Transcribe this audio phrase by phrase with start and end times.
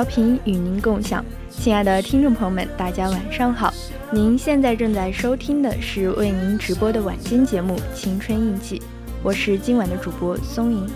[0.00, 3.70] 调频与您共享，亲爱的听众朋友们，大家晚上好！
[4.10, 8.78] 您现在正在收听的是为您直播的晚间节目《青春印记》，
[9.22, 10.88] 我是今晚的主播松莹。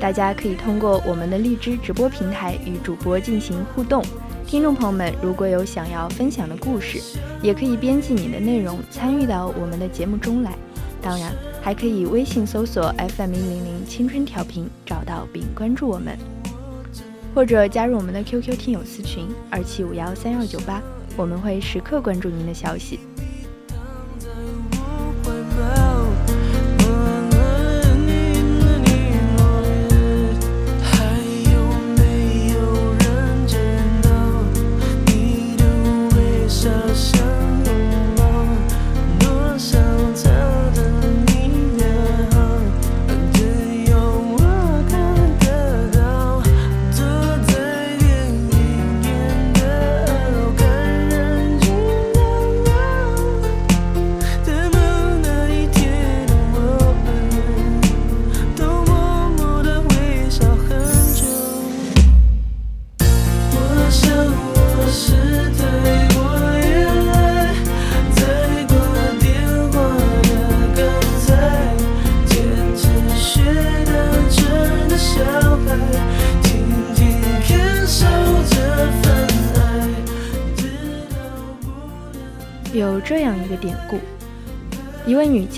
[0.00, 4.02] 大家可以通过我们的荔枝直播平台与主播进行互动。
[4.48, 7.00] 听众朋友们，如果有想要分享的故事，
[7.40, 10.52] 也可以编辑你的内容参与到我们的节目中来。
[11.00, 11.32] 当然，
[11.62, 16.18] 还可以微信搜索 FM 一零零青春调频，找到并关注我们。
[17.34, 20.82] 或者加入我们的 QQ 听友私群二七五幺三幺九八，
[21.16, 22.98] 我们会时刻关注您的消息。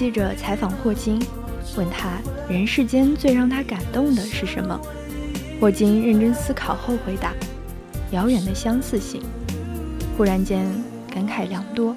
[0.03, 1.17] 记者采访霍金，
[1.77, 2.19] 问他
[2.49, 4.77] 人世间最让他感动的是什么？
[5.61, 7.33] 霍金认真思考后回答：
[8.11, 9.23] 遥远的相似性。
[10.19, 10.67] 忽然间
[11.09, 11.95] 感慨良多。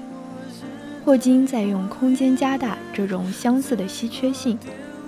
[1.03, 4.56] 霍金在用空间加大这种相似的稀缺性。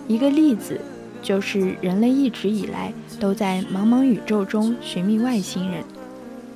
[0.07, 0.81] 一个例子
[1.21, 5.83] 就是人类一直以来都在茫茫宇宙中寻觅外星人。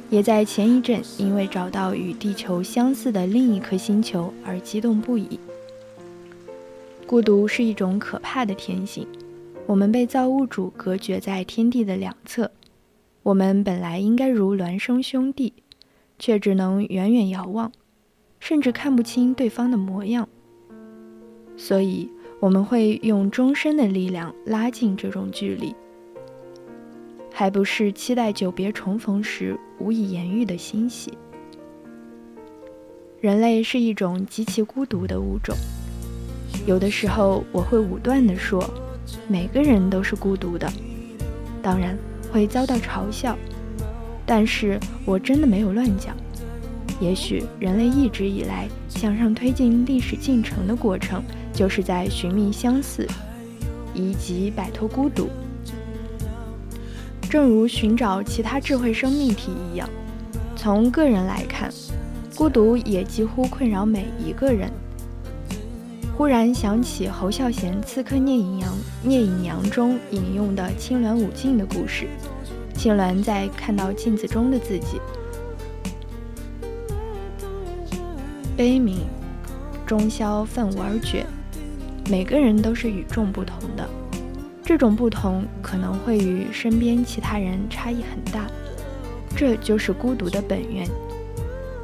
[0.09, 5.39] 也在前一阵，因为找到与地球相似的另一颗星球而激动不已。
[7.11, 9.05] 孤独是一种可怕的天性，
[9.65, 12.49] 我们被造物主隔绝在天地的两侧，
[13.21, 15.51] 我们本来应该如孪生兄弟，
[16.17, 17.69] 却只能远远遥望，
[18.39, 20.29] 甚至看不清对方的模样。
[21.57, 22.09] 所以，
[22.39, 25.75] 我们会用终身的力量拉近这种距离。
[27.29, 31.11] 还不是期待久别重逢时无以言喻的欣喜。
[33.19, 35.53] 人类是一种极其孤独的物种。
[36.65, 38.63] 有的时候，我会武断地说，
[39.27, 40.71] 每个人都是孤独的，
[41.61, 41.97] 当然
[42.31, 43.37] 会遭到嘲笑。
[44.25, 46.15] 但是我真的没有乱讲。
[46.99, 53.07] 也许人类一直以来向上推进历史进程的过程，就是在寻觅相似，
[53.95, 55.27] 以及摆脱孤独。
[57.27, 59.89] 正如寻找其他智慧生命体一样，
[60.55, 61.73] 从个人来看，
[62.35, 64.71] 孤独也几乎困扰每一个人。
[66.21, 68.71] 忽然想起侯孝贤《刺客聂隐娘》
[69.01, 72.07] 聂隐娘中引用的青鸾舞镜的故事。
[72.75, 75.01] 青鸾在看到镜子中的自己。
[78.55, 78.99] 悲鸣，
[79.83, 81.25] 终宵愤舞而绝。
[82.07, 83.89] 每个人都是与众不同的，
[84.63, 88.45] 这种不同可能会与身边其他人差异很大，
[89.35, 90.87] 这就是孤独的本源。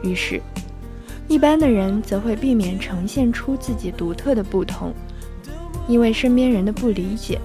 [0.04, 0.40] 于是，
[1.28, 4.94] 一般的人则会避免呈现出自己独特的不同，
[5.88, 7.40] 因为身边人的不理解。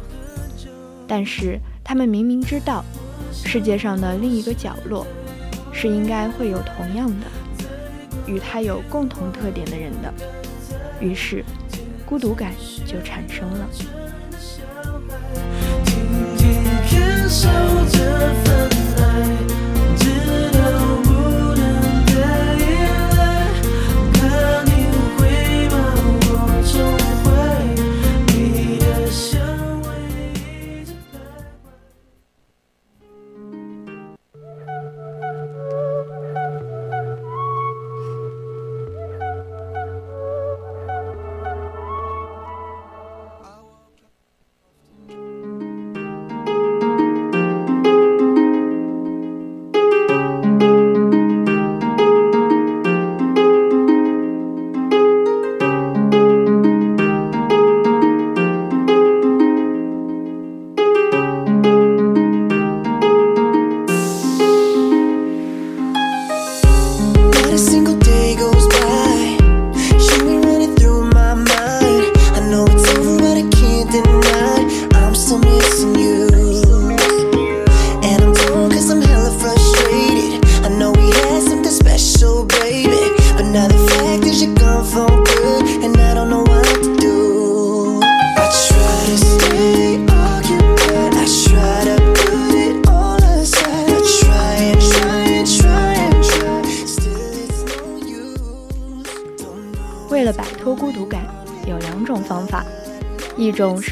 [1.06, 2.84] 但是他们明明知道，
[3.32, 5.06] 世界上的另一个角落，
[5.72, 7.26] 是应该会有同样的。
[8.24, 10.14] 与他有共同特点的人的，
[11.00, 11.44] 于是
[12.06, 12.52] 孤独感
[12.86, 13.68] 就产生了。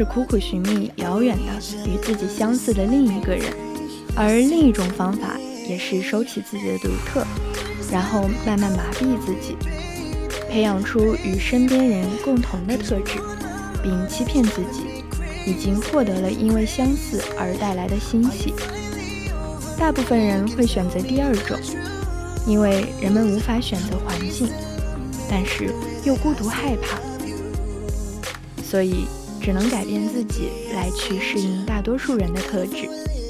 [0.01, 1.53] 是苦苦寻觅遥远的
[1.87, 3.53] 与自己相似的另一个人，
[4.17, 5.37] 而另一种方法
[5.69, 7.23] 也是收起自己的独特，
[7.93, 9.59] 然后慢慢麻痹自己，
[10.49, 13.19] 培养出与身边人共同的特质，
[13.83, 15.05] 并欺骗自己
[15.45, 18.55] 已经获得了因为相似而带来的欣喜。
[19.79, 21.61] 大部分人会选择第二种，
[22.47, 24.49] 因为人们无法选择环境，
[25.29, 25.69] 但是
[26.05, 26.99] 又孤独害怕，
[28.63, 29.05] 所以。
[29.43, 32.89] 只能改变自己来去适应大多数人的特质，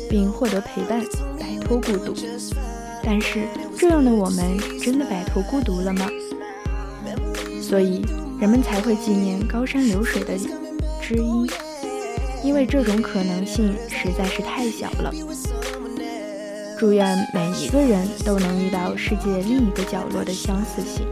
[0.09, 1.03] 并获得陪伴，
[1.39, 2.15] 摆脱孤独。
[3.03, 3.47] 但是
[3.79, 6.08] 这样的我们真的摆脱孤独了吗？
[7.63, 8.05] 所以
[8.41, 10.37] 人们才会纪念高山流水的
[11.01, 11.49] 知音，
[12.43, 15.13] 因为这种可能性实在是太小了。
[16.79, 21.06] 祝愿每一个人都能遇到世界另一个角落的相似性。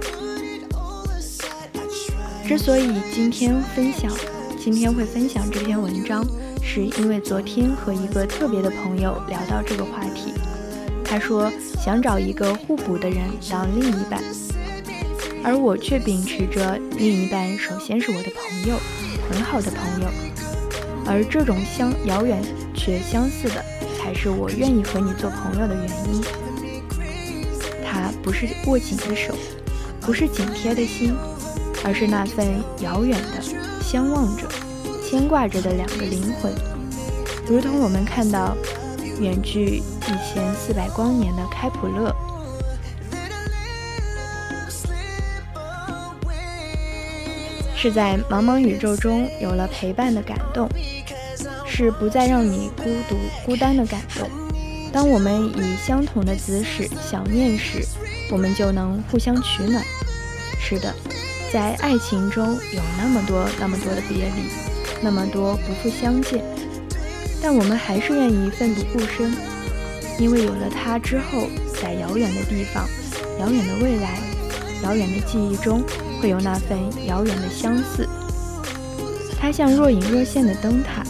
[2.47, 4.11] 之所以今天分享。
[4.59, 6.27] 今天会分享这篇文章，
[6.63, 10.33] 是因为昨天和一个特别的朋友聊到这个话题。
[11.05, 11.51] 他说
[11.81, 14.23] 想找一个互补的人当另一半，
[15.45, 18.79] 而我却秉持着另一半首先是我的朋友，
[19.31, 20.09] 很好的朋友，
[21.07, 22.43] 而这种相遥远
[22.75, 23.65] 却相似的，
[23.97, 26.23] 才是我愿意和你做朋友的原因。
[27.83, 29.35] 他不是握紧的手，
[30.01, 31.15] 不是紧贴的心，
[31.85, 32.45] 而是那份
[32.81, 33.68] 遥远的。
[33.91, 34.47] 相望着、
[35.03, 36.53] 牵挂着的两个灵魂，
[37.47, 38.55] 如同我们看到
[39.19, 39.83] 远距一
[40.23, 42.15] 千四百光年的开普勒，
[47.75, 50.69] 是在茫茫宇宙中有了陪伴的感动，
[51.67, 53.17] 是不再让你孤独
[53.47, 54.29] 孤单的感动。
[54.93, 57.83] 当我们以相同的姿势想念时，
[58.31, 59.83] 我们就能互相取暖。
[60.61, 60.95] 是的。
[61.53, 64.51] 在爱情中有那么多那么多的别离，
[65.03, 66.45] 那么多不复相见，
[67.43, 69.35] 但我们还是愿意奋不顾身，
[70.19, 71.49] 因为有了他之后，
[71.81, 72.87] 在遥远的地方、
[73.41, 74.19] 遥远的未来，
[74.83, 75.83] 遥远的记忆中
[76.21, 78.07] 会有那份遥远的相似。
[79.41, 81.03] 它像若隐若现的灯塔，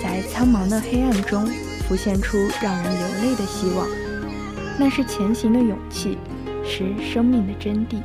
[0.00, 1.50] 在苍茫的黑暗中
[1.88, 3.88] 浮现出让人流泪的希望。
[4.78, 6.18] 那是前行的勇气，
[6.64, 8.00] 是生命的真谛。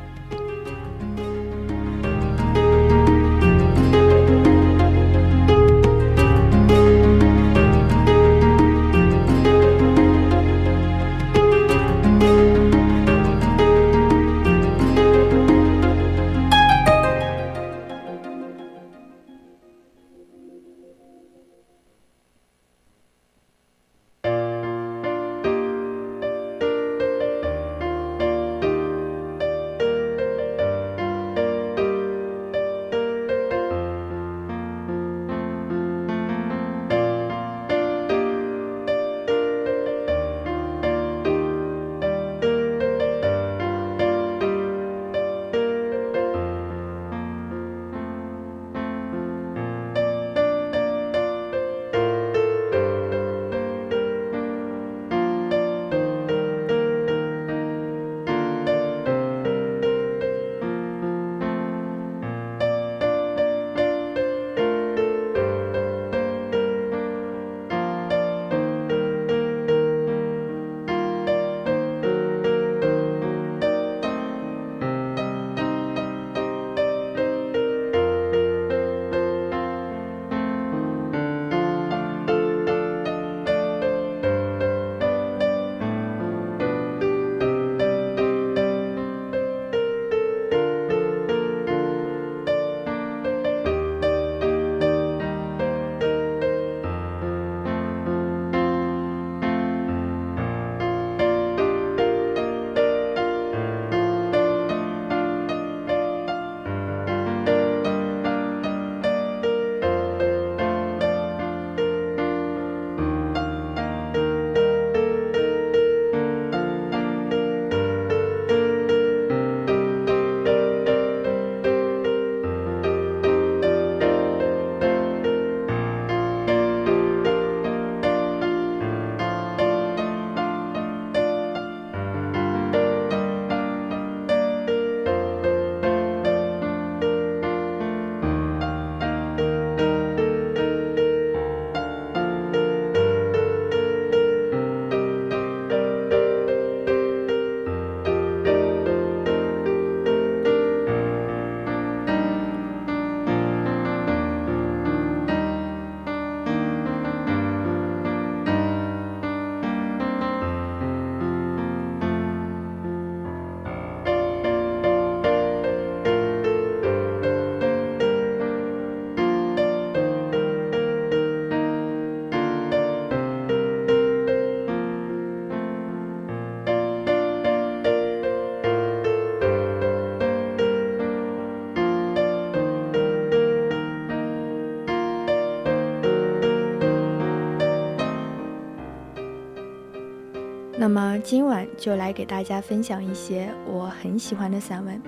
[190.97, 194.99] 么今晚就来给大家分享一些我很喜欢的散文。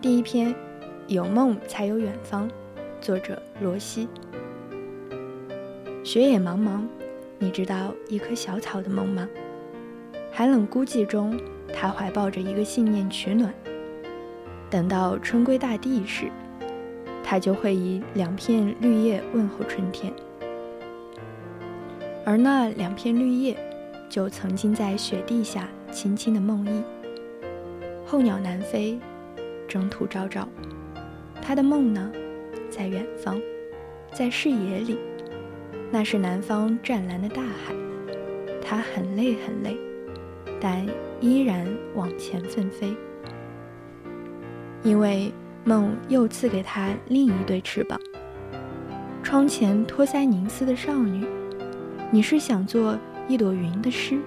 [0.00, 0.52] 第一篇，
[1.06, 2.48] 《有梦才有远方》，
[3.00, 4.08] 作者罗西。
[6.02, 6.80] 雪野茫茫，
[7.38, 9.28] 你知道一棵小草的梦吗？
[10.32, 11.38] 寒冷孤寂中，
[11.72, 13.54] 它怀抱着一个信念取暖。
[14.68, 16.24] 等到春归大地时，
[17.22, 20.12] 它就会以两片绿叶问候春天。
[22.24, 23.56] 而那两片绿叶。
[24.12, 26.82] 就曾经在雪地下轻轻的梦呓。
[28.04, 29.00] 候鸟南飞，
[29.66, 30.46] 征途昭昭。
[31.40, 32.12] 他的梦呢，
[32.68, 33.40] 在远方，
[34.12, 34.98] 在视野里，
[35.90, 37.74] 那是南方湛蓝的大海。
[38.62, 39.78] 他很累很累，
[40.60, 40.86] 但
[41.18, 42.94] 依然往前奋飞。
[44.82, 45.32] 因为
[45.64, 47.98] 梦又赐给他另一对翅膀。
[49.22, 51.26] 窗前托腮凝思的少女，
[52.10, 52.98] 你是想做？
[53.28, 54.18] 一朵云的诗，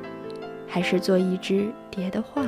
[0.68, 2.46] 还是做一只蝶的画？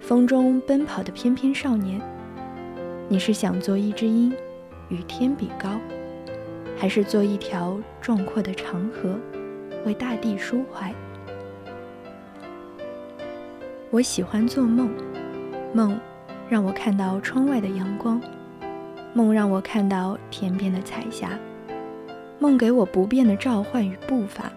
[0.00, 2.00] 风中奔跑的翩翩少年，
[3.08, 4.32] 你是想做一只鹰，
[4.88, 5.70] 与天比高，
[6.76, 9.18] 还是做一条壮阔的长河，
[9.86, 10.92] 为大地抒怀？
[13.90, 14.90] 我喜欢做梦，
[15.72, 15.98] 梦
[16.48, 18.20] 让我看到窗外的阳光，
[19.12, 21.38] 梦让我看到天边的彩霞，
[22.38, 24.50] 梦给我不变的召唤与步伐。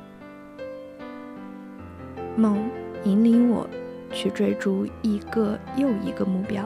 [2.38, 2.70] 梦
[3.04, 3.68] 引领我
[4.12, 6.64] 去追逐一个又一个目标。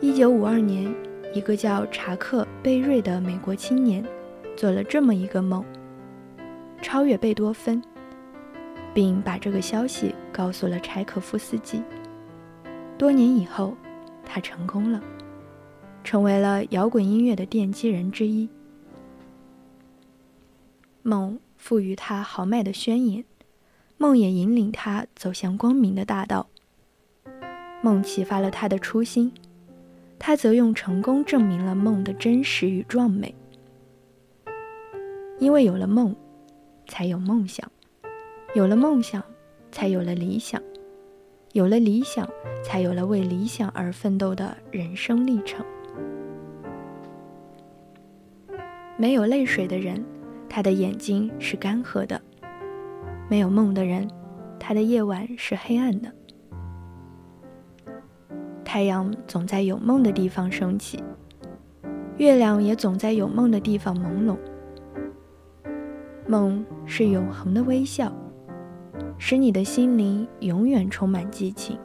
[0.00, 0.92] 一九五二年，
[1.32, 4.04] 一个叫查克·贝瑞的美国青年
[4.56, 5.64] 做了这么一个梦：
[6.82, 7.80] 超越贝多芬，
[8.92, 11.80] 并把这个消息告诉了柴可夫斯基。
[12.98, 13.76] 多年以后，
[14.24, 15.00] 他成功了，
[16.02, 18.48] 成为了摇滚音乐的奠基人之一。
[21.02, 23.24] 梦赋予他豪迈的宣言，
[24.02, 26.48] 梦也引领他走向光明的大道。
[27.82, 29.30] 梦启发了他的初心，
[30.18, 33.34] 他则用成功证明了梦的真实与壮美。
[35.38, 36.16] 因为有了梦，
[36.88, 37.68] 才有梦想；
[38.54, 39.22] 有了梦想，
[39.70, 40.58] 才有了理想；
[41.52, 42.26] 有了理想，
[42.64, 45.62] 才有了为理想而奋斗的人生历程。
[48.96, 50.02] 没有泪水的人。
[50.52, 52.20] 他的眼睛是干涸的，
[53.30, 54.10] 没有梦的人，
[54.58, 56.12] 他的夜晚是黑暗的。
[58.64, 61.00] 太阳总在有梦的地方升起，
[62.16, 64.36] 月亮也总在有梦的地方朦胧。
[66.26, 68.12] 梦是永恒的微笑，
[69.16, 71.78] 使你的心灵永远充满激情，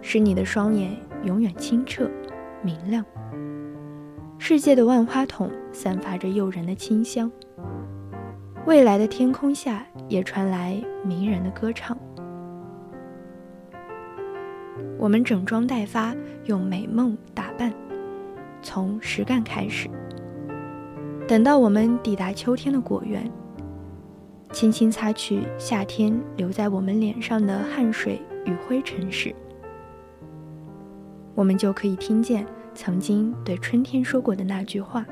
[0.00, 2.10] 使你的双眼永远清澈
[2.62, 3.04] 明亮。
[4.38, 7.30] 世界的万花筒散发着诱人的清香，
[8.66, 11.96] 未来的天空下也传来迷人的歌唱。
[14.98, 16.12] 我们整装待发，
[16.46, 17.72] 用美梦打扮，
[18.62, 19.88] 从实干开始。
[21.28, 23.30] 等到我们抵达秋天的果园，
[24.50, 29.32] 轻轻擦去夏天留在我们脸上的汗水与灰尘时，
[31.36, 32.44] 我们就可以听见。
[32.74, 35.06] 曾经对春天说过的那句话：“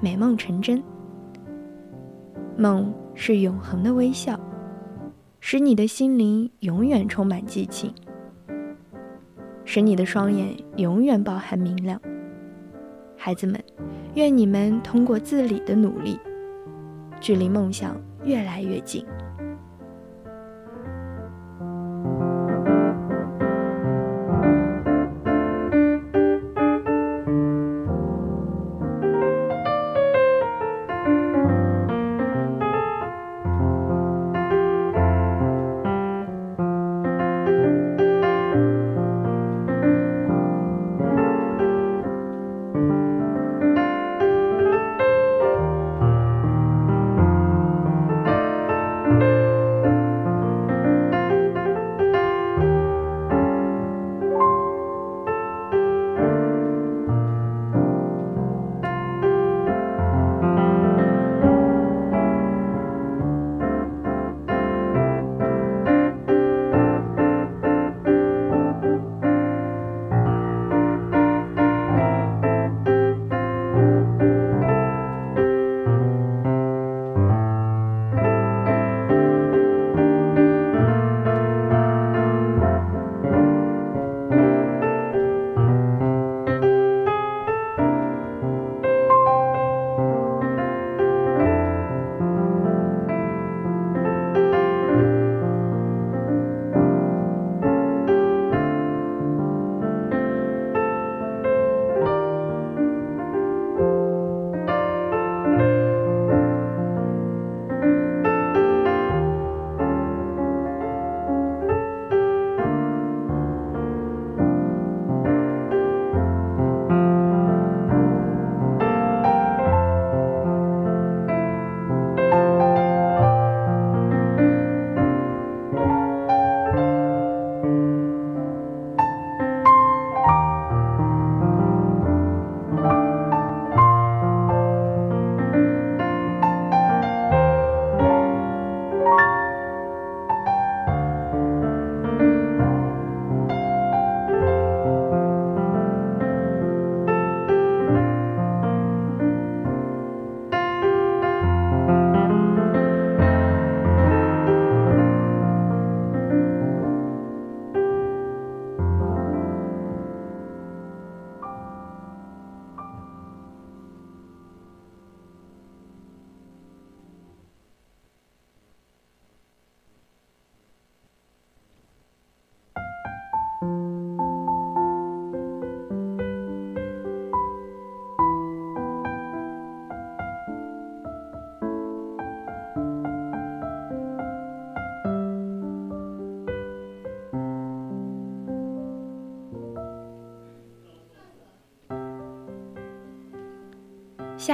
[0.00, 0.80] 美梦成真。”
[2.58, 4.36] 梦是永恒的微笑，
[5.38, 7.94] 使你的心灵永远充满激情，
[9.64, 12.00] 使你的双眼永远饱含明亮。
[13.16, 13.62] 孩子们，
[14.14, 16.18] 愿你们通过自理的努力，
[17.20, 19.06] 距离梦想越来越近。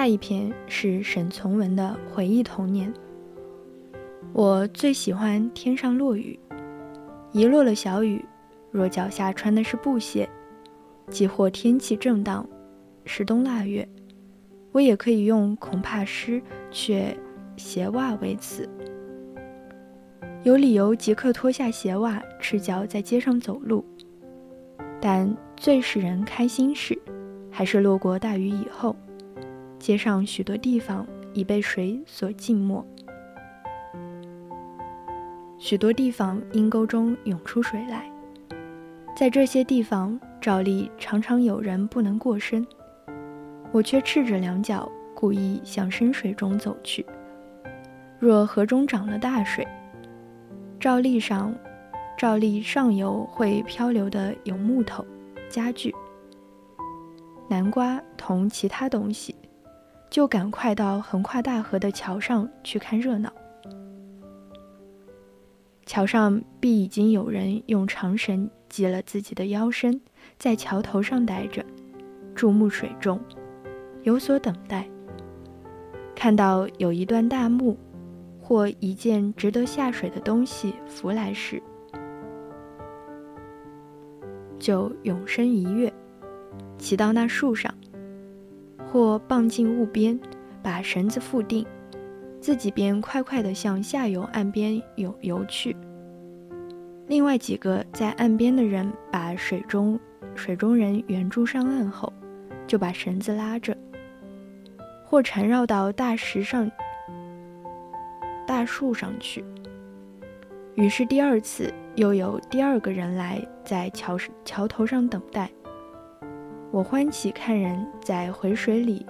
[0.04, 2.92] 下一篇是沈从文的回忆童年。
[4.34, 6.38] 我最喜欢天上落雨，
[7.32, 8.22] 一落了小雨，
[8.70, 10.28] 若脚下穿的是布鞋，
[11.08, 12.46] 即或天气正当，
[13.06, 13.88] 是冬腊月，
[14.72, 17.16] 我也可以用恐怕湿却
[17.56, 18.68] 鞋袜为词。
[20.42, 23.82] 有理由即刻脱下鞋袜，赤脚在街上走路。
[25.00, 26.94] 但最使人开心事，
[27.50, 28.94] 还是落过大雨以后，
[29.84, 32.82] 街上许多地方已被水所浸没，
[35.58, 38.10] 许多地方阴沟中涌出水来。
[39.14, 42.66] 在这些地方，照例常常有人不能过身，
[43.72, 47.04] 我却赤着两脚，故意向深水中走去。
[48.18, 49.68] 若河中涨了大水，
[50.80, 51.54] 照例上，
[52.16, 55.04] 照例上游会漂流的有木头、
[55.50, 55.94] 家具、
[57.50, 59.34] 南瓜同其他东西，
[60.14, 63.32] 就赶快到横跨大河的桥上去看热闹。
[65.86, 70.00] 桥上必已经有人用长绳系了自己的腰身，
[70.38, 71.66] 在桥头上待着，
[72.32, 73.20] 注目水中，
[74.04, 74.88] 有所等待。
[76.14, 77.76] 看到有一段大木。
[78.40, 81.60] 或一件值得下水的东西浮来时，
[84.60, 85.90] 就永身一跃，
[86.78, 87.74] 骑到那树上，
[88.94, 90.16] 或傍进雾边，
[90.62, 91.66] 把绳子缚定，
[92.40, 95.76] 自己便快快地向下游岸边游游去。
[97.08, 99.98] 另外几个在岸边的人把水中
[100.36, 102.12] 水中人援助上岸后，
[102.68, 103.76] 就把绳子拉着，
[105.04, 106.70] 或缠绕到大石上。
[108.46, 109.44] 大树上去。
[110.76, 115.50] 于是第二次又有第二个人来在桥桥头上等待。
[116.74, 119.06] 我欢喜看人在回水里，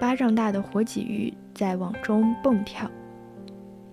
[0.00, 2.88] 巴掌大的活鲫鱼在网中蹦跳。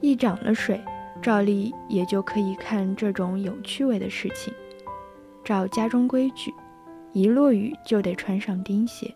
[0.02, 0.80] 一涨了水，
[1.20, 4.54] 照例也就可以看这种有趣味的事情。
[5.44, 6.54] 照家中规矩，
[7.12, 9.12] 一落雨就得穿上钉鞋。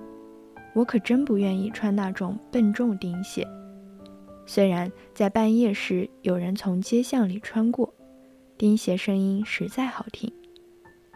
[0.74, 3.48] 我可真不愿意穿那种笨重钉鞋。
[4.48, 7.94] 虽然在半夜时有人从街巷里穿过，
[8.58, 10.34] 钉鞋声音实在好听。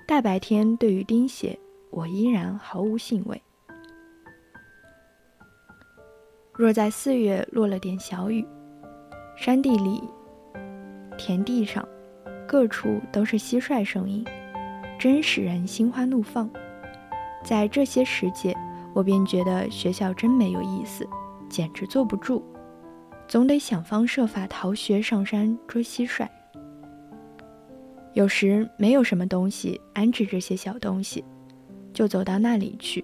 [0.07, 1.57] 大白天对于钉鞋，
[1.91, 3.41] 我依然毫无兴味。
[6.53, 8.45] 若在四月落了点小雨，
[9.35, 10.01] 山地里、
[11.17, 11.87] 田地上，
[12.47, 14.25] 各处都是蟋蟀声音，
[14.99, 16.49] 真使人心花怒放。
[17.43, 18.55] 在这些时节，
[18.93, 21.07] 我便觉得学校真没有意思，
[21.49, 22.43] 简直坐不住。
[23.27, 26.27] 总得想方设法逃学上山捉蟋蟀。
[28.13, 31.23] 有时没有什么东西安置这些小东西，
[31.93, 33.03] 就走到那里去，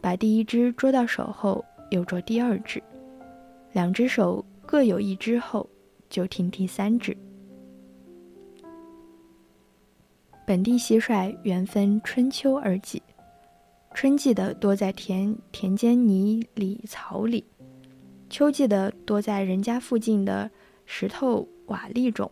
[0.00, 2.82] 把第一只捉到手后，又捉第二只，
[3.72, 5.68] 两只手各有一只后，
[6.08, 7.16] 就停第三只。
[10.46, 13.02] 本地蟋蟀原分春秋二季，
[13.94, 17.44] 春季的多在田田间泥里草里。
[18.28, 20.50] 秋季的多在人家附近的
[20.86, 22.30] 石头瓦砾中。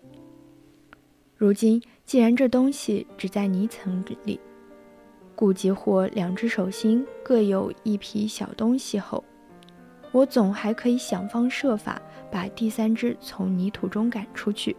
[1.36, 4.40] 如今既然这东西只在泥层里，
[5.38, 9.22] 故即或两只手心各有一批小东西后，
[10.10, 14.76] 我总还可以想方设法把第三只从泥土中赶出去。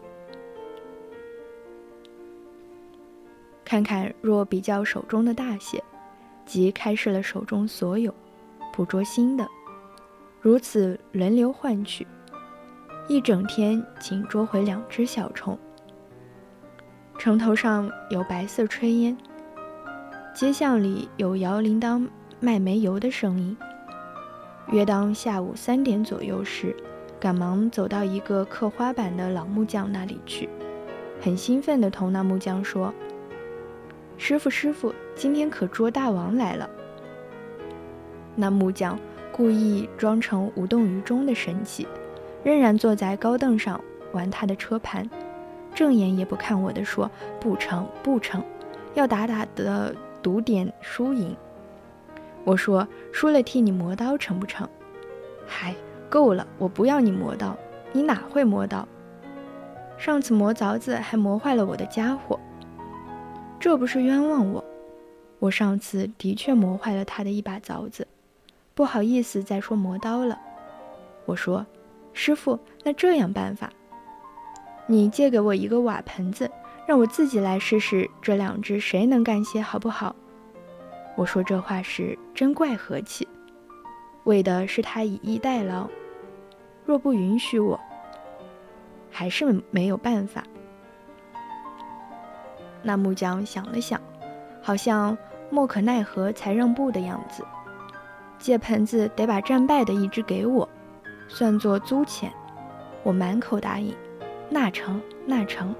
[3.63, 5.81] 看看若比较手中的大些，
[6.45, 8.13] 即开始了手中所有，
[8.73, 9.47] 捕捉新的。
[10.41, 12.05] 如此轮流换取，
[13.07, 15.57] 一整天仅捉回两只小虫。
[17.17, 19.17] 城头上有白色炊烟，
[20.39, 22.07] 街巷里有摇铃铛
[22.39, 23.57] 卖煤油的声音。
[24.71, 26.73] 约当下午三点左右时，
[27.19, 30.47] 赶忙走到一个刻花板的老木匠那里去，
[31.19, 32.93] 很兴奋地同那木匠说
[34.17, 36.69] ：“师傅，师傅，今天可捉大王来了。”
[38.33, 38.97] 那木匠。
[39.33, 41.85] 故意装成无动于衷的神气，
[42.43, 43.79] 仍然坐在高凳上
[44.13, 45.09] 玩他的车盘，
[45.73, 48.41] 正眼也不看我的说：“不成，不成，
[48.95, 51.35] 要打打的赌点输赢。”
[52.45, 54.67] 我说：“输了替你磨刀成不成？”
[55.45, 55.75] 嗨，
[56.09, 57.57] 够了，我不要你磨刀，
[57.91, 58.87] 你哪会磨刀？
[59.97, 62.39] 上次磨凿子还磨坏了我的家伙，
[63.59, 64.63] 这不是冤枉我？
[65.39, 68.07] 我上次的确磨坏了他的一把凿子。
[68.73, 70.39] 不好意思，再说磨刀了。
[71.25, 71.65] 我说
[72.13, 73.69] ：“师傅，那这样办法，
[74.87, 76.49] 你借给我一个瓦盆子，
[76.89, 80.15] 让我自己来试试这两只谁能干些，好不好？”
[81.15, 83.27] 我说这话时真怪和气。
[84.23, 85.87] 为的是他以逸待劳。
[86.83, 87.79] 若不允许我，
[89.11, 90.43] 还是没有办法。
[92.81, 94.01] 那木匠想了想，
[94.59, 95.15] 好像
[95.51, 97.45] 莫可奈何才让步的样子。
[98.39, 100.67] 借盆子得把战败的一只给我，
[101.27, 102.33] 算作租钱。
[103.03, 103.95] 我满口答应，
[104.49, 105.75] 那成，那成。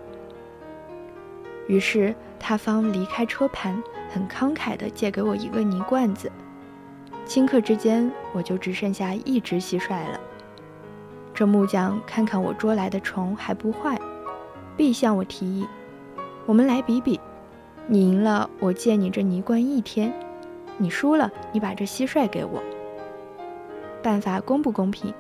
[1.69, 6.31] 于是他方离开车盘，很慷慨地借给我一个泥罐子。
[7.27, 10.19] 顷刻之间，我就只剩下一只蟋蟀了。
[11.31, 14.01] 这木匠看看我捉来的虫还不坏，
[14.75, 15.67] 必向我提议
[16.47, 17.19] ：“我们来比比，
[17.85, 20.11] 你赢了，我借你这泥罐一天；
[20.75, 22.59] 你输了，你把这蟋蟀给我。
[24.01, 25.13] 办法公不公平？”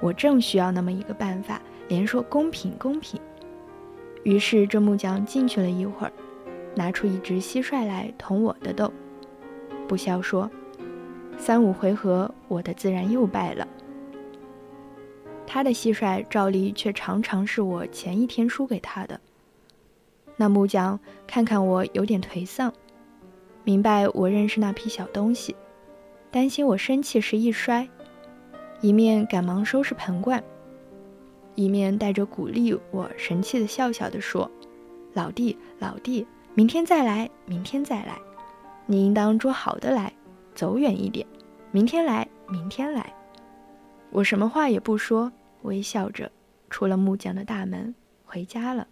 [0.00, 3.20] 我正需要那么一个办法，连说公平公平。
[4.24, 6.12] 于是这木匠进去了一会儿，
[6.74, 8.92] 拿出一只蟋蟀来同我的斗，
[9.86, 10.50] 不消说，
[11.38, 13.68] 三五回合，我的自然又败了。
[15.46, 19.20] 他的蟋蟀照例却常常是我前一天输给他的。
[20.36, 22.72] 那木匠看看我有点颓丧，
[23.62, 25.54] 明白我认识那批小东西，
[26.30, 27.86] 担心我生气时一摔，
[28.80, 30.42] 一面赶忙收拾盆罐。
[31.54, 34.50] 一面带着鼓励我，神气的笑笑的说
[35.14, 38.18] ：“老弟，老弟，明天再来，明天再来，
[38.86, 40.12] 你应当捉好的来，
[40.54, 41.26] 走远一点。
[41.70, 43.12] 明天来，明天来。”
[44.10, 46.30] 我什么话也不说，微笑着
[46.70, 48.86] 出了木匠的大门，回家了。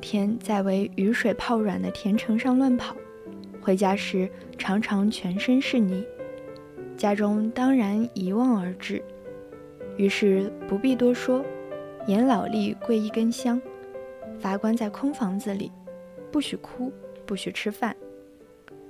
[0.00, 2.96] 天在为雨水泡软的田城上乱跑，
[3.60, 6.04] 回家时常常全身是泥，
[6.96, 9.02] 家中当然一望而知。
[9.96, 11.44] 于是不必多说，
[12.06, 13.60] 严老吏跪一根香，
[14.38, 15.70] 罚关在空房子里，
[16.32, 16.90] 不许哭，
[17.26, 17.94] 不许吃饭。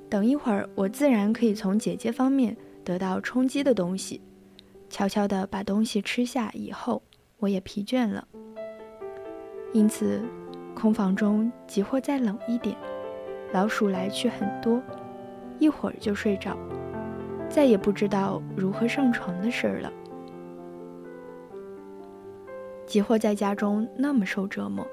[0.09, 4.21] 等一会儿，我自然可以从姐姐方面得到充饥的东西，
[4.89, 7.03] 悄悄地把东西吃下以后，
[7.39, 8.27] 我也疲倦了。
[9.73, 10.21] 因此，
[10.75, 12.75] 空房中即或再冷一点，
[13.53, 14.81] 老鼠来去很多，
[15.59, 16.57] 一会儿就睡着，
[17.49, 19.93] 再也不知道如何上床的事儿了。
[22.87, 24.87] 即或在家中那么受折磨，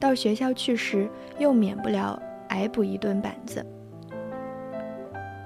[0.00, 3.64] 到学校去时又免不了挨补一顿板子。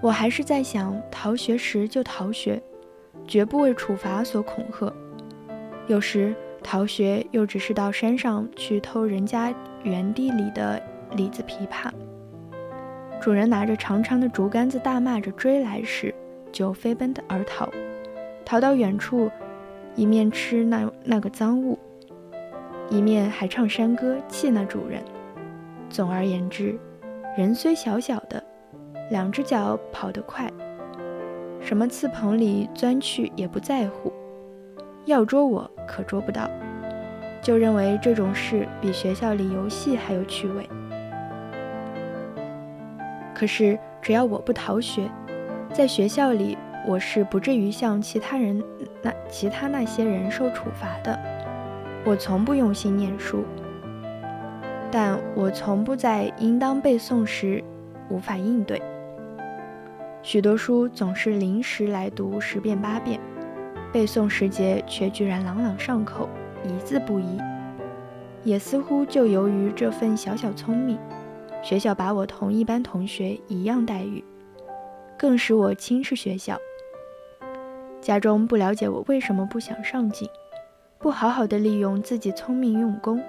[0.00, 2.62] 我还是在想，逃学时就逃学，
[3.26, 4.92] 绝不为处罚所恐吓。
[5.88, 6.34] 有时。
[6.66, 11.92] 逃学又只是到山上去偷人家园地里的李子枇杷，
[13.20, 16.12] 主人拿着长长的竹竿子大骂着追来时，
[16.50, 17.68] 就飞奔的而逃，
[18.44, 19.30] 逃到远处，
[19.94, 21.78] 一面吃那那个赃物，
[22.90, 25.00] 一面还唱山歌气那主人。
[25.88, 26.76] 总而言之，
[27.38, 28.42] 人虽小小的，
[29.12, 30.52] 两只脚跑得快，
[31.60, 34.12] 什么刺棚里钻去也不在乎。
[35.06, 36.50] 要捉我可捉不到，
[37.40, 40.68] 就认为这种事比学校里游戏还有趣味。
[43.32, 45.08] 可是只要我不逃学，
[45.72, 48.62] 在学校里我是不至于像其他人
[49.00, 51.16] 那其他那些人受处罚的。
[52.04, 53.44] 我从不用心念书，
[54.90, 57.62] 但我从不在应当背诵时
[58.08, 58.82] 无法应对。
[60.22, 63.20] 许多书总是临时来读十遍八遍，
[63.92, 66.28] 背诵时节却居然朗朗上口，
[66.64, 67.38] 一字不移。
[68.44, 70.98] 也似乎就由于这份小小聪明，
[71.62, 74.22] 学校把我同一班同学一样待遇，
[75.18, 76.56] 更使我轻视学校。
[78.00, 80.28] 家中不了解我为什么不想上进，
[80.98, 83.20] 不好好的利用自己聪明用功。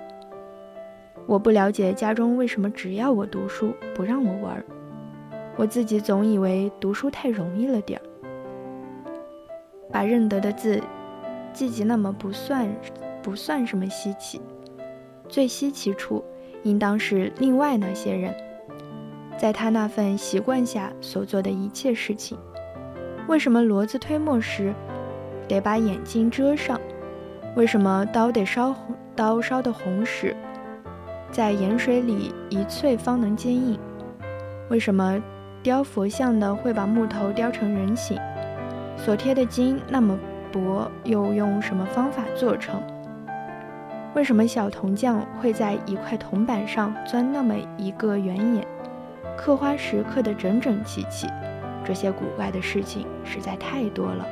[1.25, 4.63] 我不了解家中为什么只要我读书，不让我玩。
[5.55, 8.05] 我自己总以为读书太容易了点儿，
[9.91, 10.81] 把认得的字
[11.53, 12.67] 记记那么不算
[13.21, 14.41] 不算什么稀奇。
[15.27, 16.23] 最稀奇处，
[16.63, 18.33] 应当是另外那些人，
[19.37, 22.37] 在他那份习惯下所做的一切事情。
[23.27, 24.73] 为什么骡子推磨时
[25.47, 26.79] 得把眼睛遮上？
[27.55, 28.95] 为什么刀得烧红？
[29.15, 30.35] 刀烧的红时，
[31.31, 33.79] 在盐水里一淬方能坚硬？
[34.69, 35.19] 为什么
[35.63, 38.15] 雕佛像的会把木头雕成人形？
[38.97, 40.19] 所贴的金那么
[40.51, 42.81] 薄，又用什么方法做成？
[44.15, 48.67] 为什么小铜匠会在一块铜板上钻那么一个圆眼，
[49.37, 51.27] 刻花时刻得整整齐齐？
[51.85, 54.25] 这些古怪的事情实在太多了。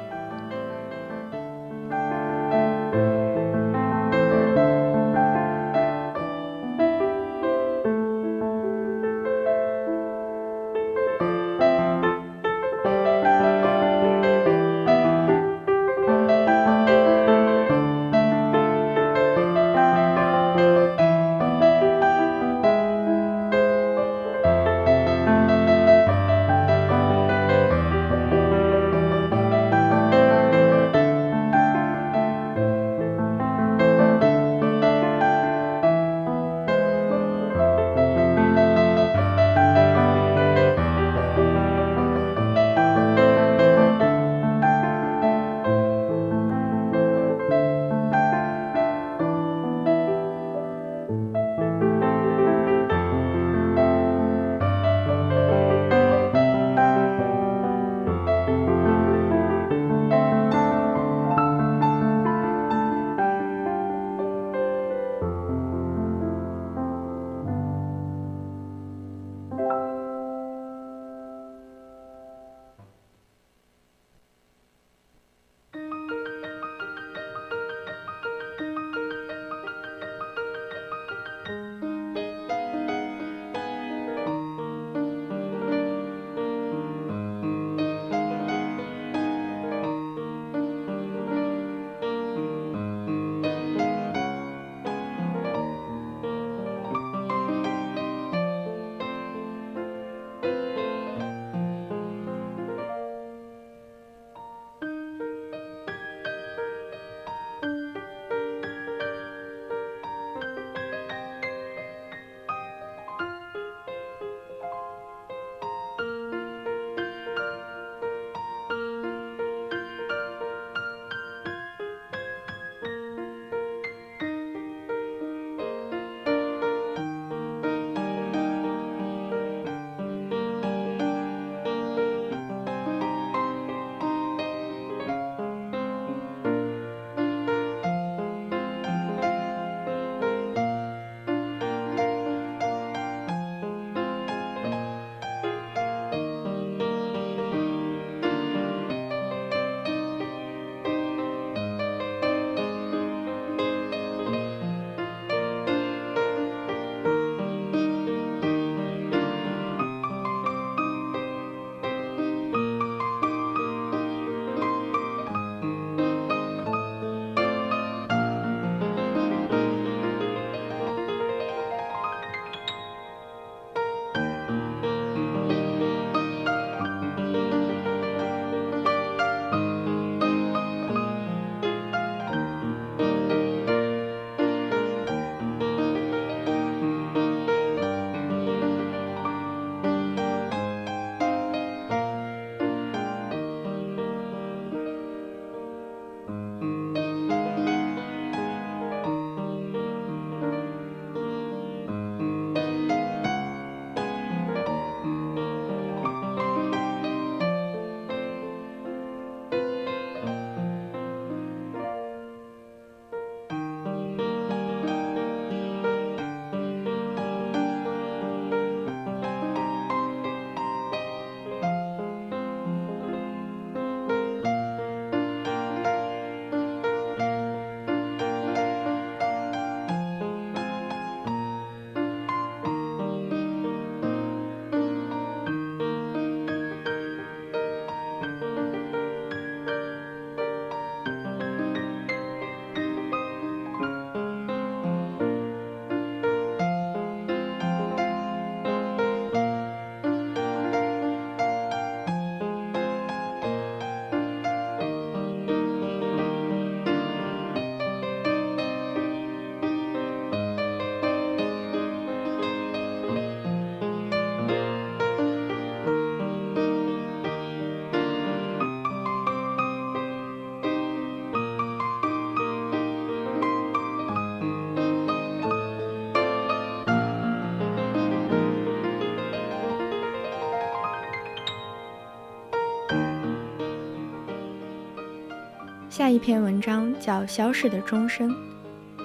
[285.95, 288.29] 下一篇文章叫《消逝的钟声》，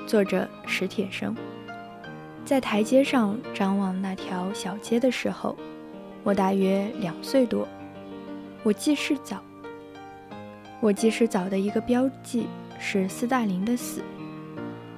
[0.08, 1.36] 作者史铁生。
[2.44, 5.56] 在台阶上张望那条小街的时候，
[6.24, 7.68] 我大约两岁多。
[8.64, 9.40] 我记事早。
[10.80, 12.48] 我记事早的一个标记
[12.80, 14.02] 是斯大林的死。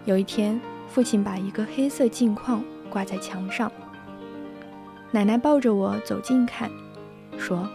[0.07, 3.71] 有一天，父亲把一个黑色镜框挂在墙上。
[5.11, 6.71] 奶奶抱着我走近看，
[7.37, 7.69] 说：“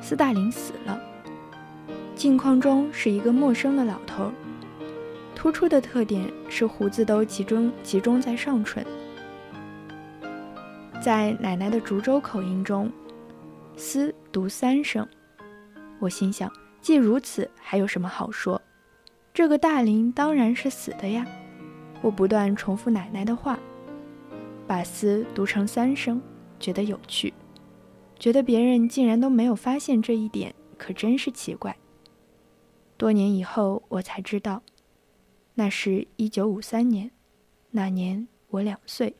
[0.00, 0.96] 斯大林死了。”
[2.24, 4.32] 镜框中是一个陌生的老头，
[5.34, 8.82] 突出的特点是胡子都集中集中在上唇。
[11.02, 12.90] 在奶奶的竹州口音中
[13.76, 15.06] ，“斯”读三声。
[15.98, 16.50] 我心想，
[16.80, 18.58] 既如此，还有什么好说？
[19.34, 21.26] 这个大林当然是死的呀！
[22.00, 23.58] 我不断重复奶奶的话，
[24.66, 26.22] 把“斯”读成三声，
[26.58, 27.34] 觉得有趣，
[28.18, 31.76] 觉得别人竟然都没有发现这一点，可真是奇怪。
[32.96, 34.62] 多年以后，我才知道，
[35.54, 37.10] 那是一九五三年，
[37.72, 39.16] 那年我两岁。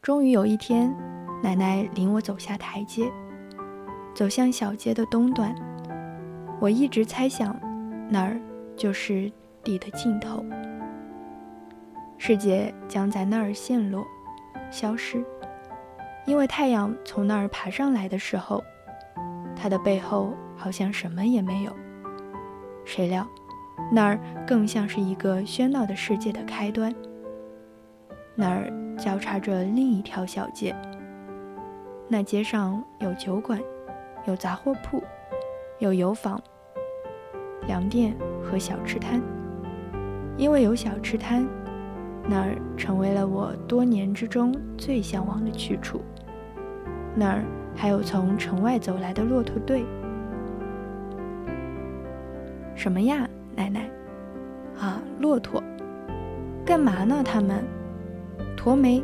[0.00, 0.96] 终于有一天，
[1.42, 3.12] 奶奶领我走下台阶，
[4.14, 5.54] 走向小街的东端。
[6.58, 7.54] 我一直猜想，
[8.10, 8.40] 那儿
[8.74, 9.30] 就是
[9.62, 10.42] 地的尽头，
[12.16, 14.06] 世界将在那儿陷落、
[14.70, 15.22] 消失，
[16.24, 18.64] 因为太阳从那儿爬上来的时候，
[19.54, 20.34] 它的背后。
[20.56, 21.72] 好像什么也没有。
[22.84, 23.26] 谁料，
[23.92, 26.94] 那儿更像是一个喧闹的世界的开端。
[28.34, 30.74] 那儿交叉着另一条小街。
[32.08, 33.60] 那街上有酒馆，
[34.26, 35.02] 有杂货铺，
[35.80, 36.40] 有油坊、
[37.66, 39.20] 粮店和小吃摊。
[40.36, 41.44] 因为有小吃摊，
[42.28, 46.00] 那儿成为了我多年之中最向往的去处。
[47.14, 47.42] 那儿
[47.74, 49.84] 还有从城外走来的骆驼队。
[52.76, 53.90] 什么呀，奶奶？
[54.78, 55.62] 啊，骆驼，
[56.64, 57.22] 干嘛呢？
[57.24, 57.64] 他们
[58.54, 59.02] 驮煤，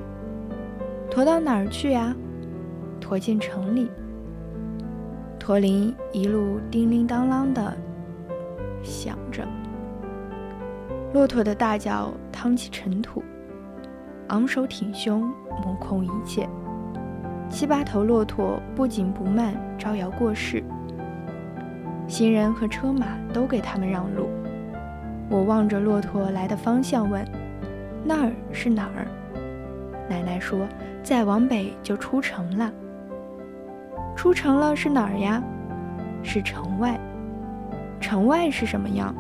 [1.10, 2.14] 驮到哪儿去呀？
[3.00, 3.90] 驮进城里。
[5.38, 7.74] 驼铃一路叮铃当啷的
[8.82, 9.48] 响着，
[11.14, 13.24] 骆驼的大脚趟起尘土，
[14.28, 15.22] 昂首挺胸，
[15.64, 16.46] 目空一切。
[17.48, 20.62] 七八头骆驼不紧不慢，招摇过市。
[22.12, 24.28] 行人和车马都给他们让路。
[25.30, 27.26] 我望着骆驼来的方向问
[28.04, 29.08] ：“那儿是哪儿？”
[30.10, 30.68] 奶奶说
[31.02, 32.70] ：“再往北就出城了。”
[34.14, 35.42] 出城了是哪儿呀？
[36.22, 37.00] 是城外。
[37.98, 39.14] 城外是什么样？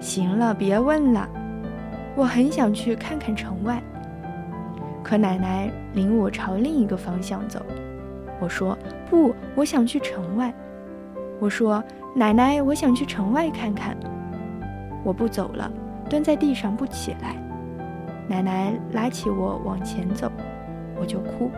[0.00, 1.28] 行了，别问了。
[2.16, 3.78] 我很想去看看城外，
[5.02, 7.60] 可奶奶领我朝另一个方向走。
[8.40, 8.74] 我说
[9.10, 10.50] ：“不，我想去城外。”
[11.40, 11.82] 我说
[12.14, 13.96] ：“奶奶，我想去城外看看。”
[15.02, 15.70] 我不走了，
[16.08, 17.34] 蹲在地上不起来。
[18.28, 20.30] 奶奶拉起我往前走，
[21.00, 21.50] 我就哭。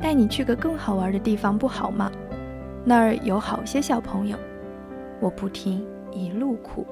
[0.00, 2.12] 带你去个更好玩的地方不好吗？
[2.84, 4.36] 那儿有好些小朋友。
[5.18, 5.82] 我不听，
[6.12, 6.86] 一路哭。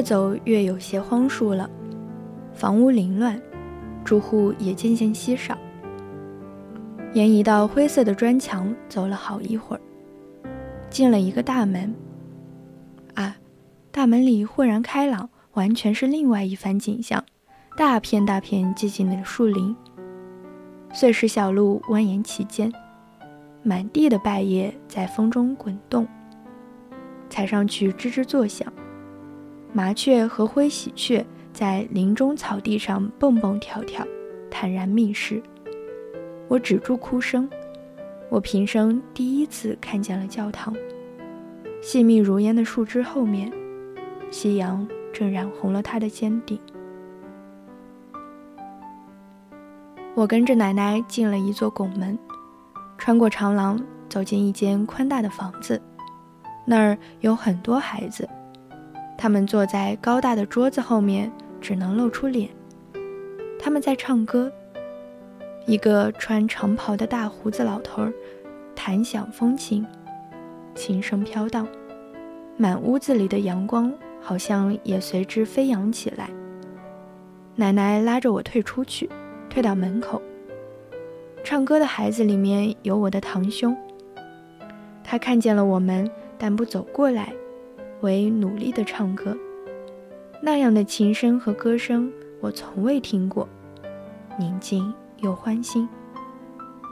[0.00, 1.68] 越走越有些荒疏了，
[2.54, 3.38] 房屋凌乱，
[4.02, 5.58] 住户也渐渐稀少。
[7.12, 9.80] 沿一道灰色的砖墙走了好一会儿，
[10.88, 11.94] 进了一个大门。
[13.12, 13.36] 啊，
[13.92, 17.22] 大门里豁然开朗，完全是另外一番景象：
[17.76, 19.76] 大片大片寂静的树林，
[20.94, 22.72] 碎石小路蜿蜒其间，
[23.62, 26.08] 满地的败叶在风中滚动，
[27.28, 28.72] 踩上去吱吱作响。
[29.72, 34.04] 麻雀和灰喜鹊在林中草地上蹦蹦跳跳，
[34.50, 35.40] 坦然觅食。
[36.48, 37.48] 我止住哭声，
[38.28, 40.74] 我平生第一次看见了教堂。
[41.80, 43.50] 细密如烟的树枝后面，
[44.30, 46.58] 夕阳正染红了它的尖顶。
[50.16, 52.18] 我跟着奶奶进了一座拱门，
[52.98, 55.80] 穿过长廊，走进一间宽大的房子，
[56.66, 58.28] 那儿有很多孩子。
[59.20, 62.48] 他们坐在高大的桌子后面，只能露出脸。
[63.60, 64.50] 他们在唱歌。
[65.66, 68.14] 一个穿长袍的大胡子老头儿
[68.74, 69.86] 弹响风琴，
[70.74, 71.68] 琴声飘荡，
[72.56, 73.92] 满屋子里的阳光
[74.22, 76.30] 好像也随之飞扬起来。
[77.54, 79.06] 奶奶拉着我退出去，
[79.50, 80.20] 退到门口。
[81.44, 83.76] 唱歌的孩子里面有我的堂兄。
[85.04, 87.34] 他看见了我们，但不走过来，
[88.00, 89.36] 为努力的唱歌。
[90.42, 93.48] 那样的琴声和歌声，我从未听过。
[94.38, 95.88] 宁静又欢欣。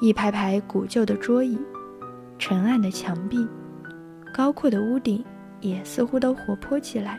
[0.01, 1.59] 一排排古旧的桌椅，
[2.39, 3.49] 沉暗的墙壁，
[4.33, 5.25] 高阔的屋顶，
[5.61, 7.19] 也似乎都活泼起来。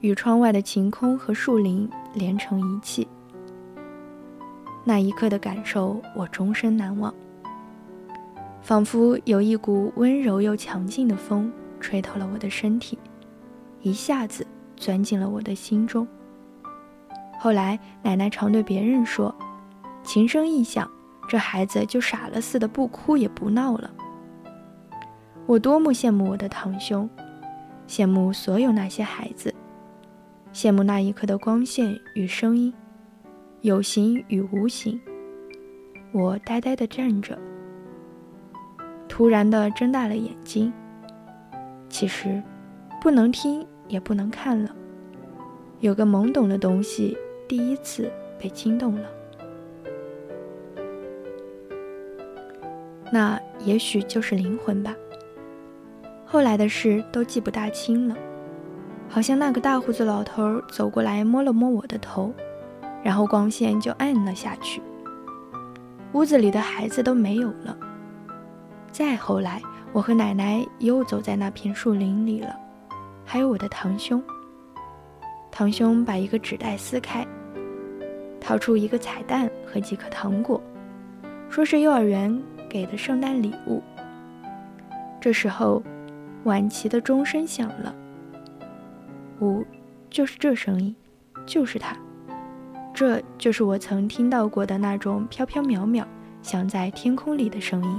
[0.00, 3.06] 与窗外的晴空和树林连成一气。
[4.82, 7.14] 那一刻的感受，我终身难忘。
[8.62, 11.50] 仿佛有一股温柔又强劲的风
[11.80, 12.98] 吹透了我的身体，
[13.80, 14.46] 一下子
[14.76, 16.06] 钻进了我的心中。
[17.38, 19.34] 后来，奶奶常对别人说
[20.04, 20.88] ：“琴声一响，
[21.26, 23.90] 这孩子就傻了似的，不哭也不闹了。”
[25.46, 27.08] 我多么羡慕我的堂兄，
[27.88, 29.52] 羡慕所有那些孩子。
[30.52, 32.72] 羡慕那一刻的光线与声音，
[33.62, 35.00] 有形与无形。
[36.12, 37.38] 我呆呆地站着，
[39.10, 40.72] 突然的睁大了眼睛。
[41.88, 42.40] 其实，
[43.02, 44.70] 不能听也不能看了。
[45.80, 48.08] 有个懵懂的东西，第一次
[48.38, 49.08] 被惊动了。
[53.12, 54.94] 那也许就是灵魂吧。
[56.24, 58.16] 后来的事都记不大清了。
[59.08, 62.32] 好像那个大胡子老头走过来摸了摸我的头，
[63.02, 64.80] 然后光线就暗了下去。
[66.12, 67.76] 屋子里的孩子都没有了。
[69.00, 69.62] 再后来，
[69.94, 72.54] 我和奶奶又走在那片树林里了，
[73.24, 74.22] 还有我的堂兄。
[75.50, 77.26] 堂兄把一个纸袋撕开，
[78.38, 80.62] 掏出一个彩蛋和几颗糖果，
[81.48, 82.38] 说是幼儿园
[82.68, 83.82] 给的圣诞礼物。
[85.18, 85.82] 这时候，
[86.44, 87.94] 晚旗的钟声响了。
[89.40, 89.64] 呜，
[90.10, 90.94] 就是这声音，
[91.46, 91.96] 就是它，
[92.92, 96.04] 这就是我曾听到过的那种飘飘渺渺、
[96.42, 97.98] 响在天空里的声音。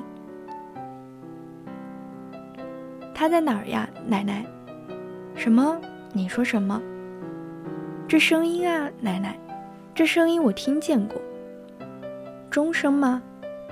[3.22, 4.44] 它在哪儿呀，奶奶？
[5.36, 5.80] 什么？
[6.12, 6.82] 你说什么？
[8.08, 9.38] 这声音啊，奶奶，
[9.94, 11.22] 这声音我听见过。
[12.50, 13.22] 钟声吗？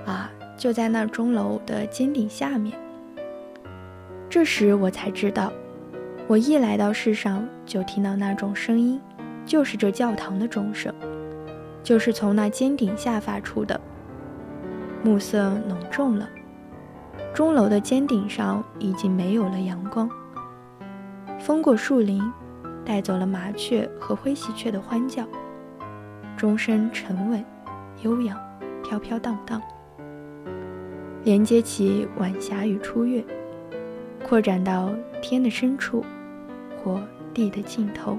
[0.06, 2.78] 啊，就在那钟楼的尖顶下面。
[4.30, 5.52] 这时我才知道。
[6.28, 9.02] 我一来到世上，就听到那种声音，
[9.48, 10.94] 就是这教堂的钟声，
[11.82, 13.82] 就是从那尖顶下发出的。
[15.02, 16.30] 暮色浓重了，
[17.40, 20.10] 钟楼的尖顶上已经没有了阳光。
[21.40, 22.22] 风过树林，
[22.84, 25.24] 带走了麻雀和灰喜鹊的欢叫。
[26.36, 27.42] 钟声沉稳、
[28.02, 28.38] 悠扬、
[28.84, 29.62] 飘飘荡荡，
[31.24, 33.24] 连接起晚霞与初月，
[34.28, 36.04] 扩展到天的深处。
[36.84, 37.02] 或
[37.34, 38.18] 地的尽头。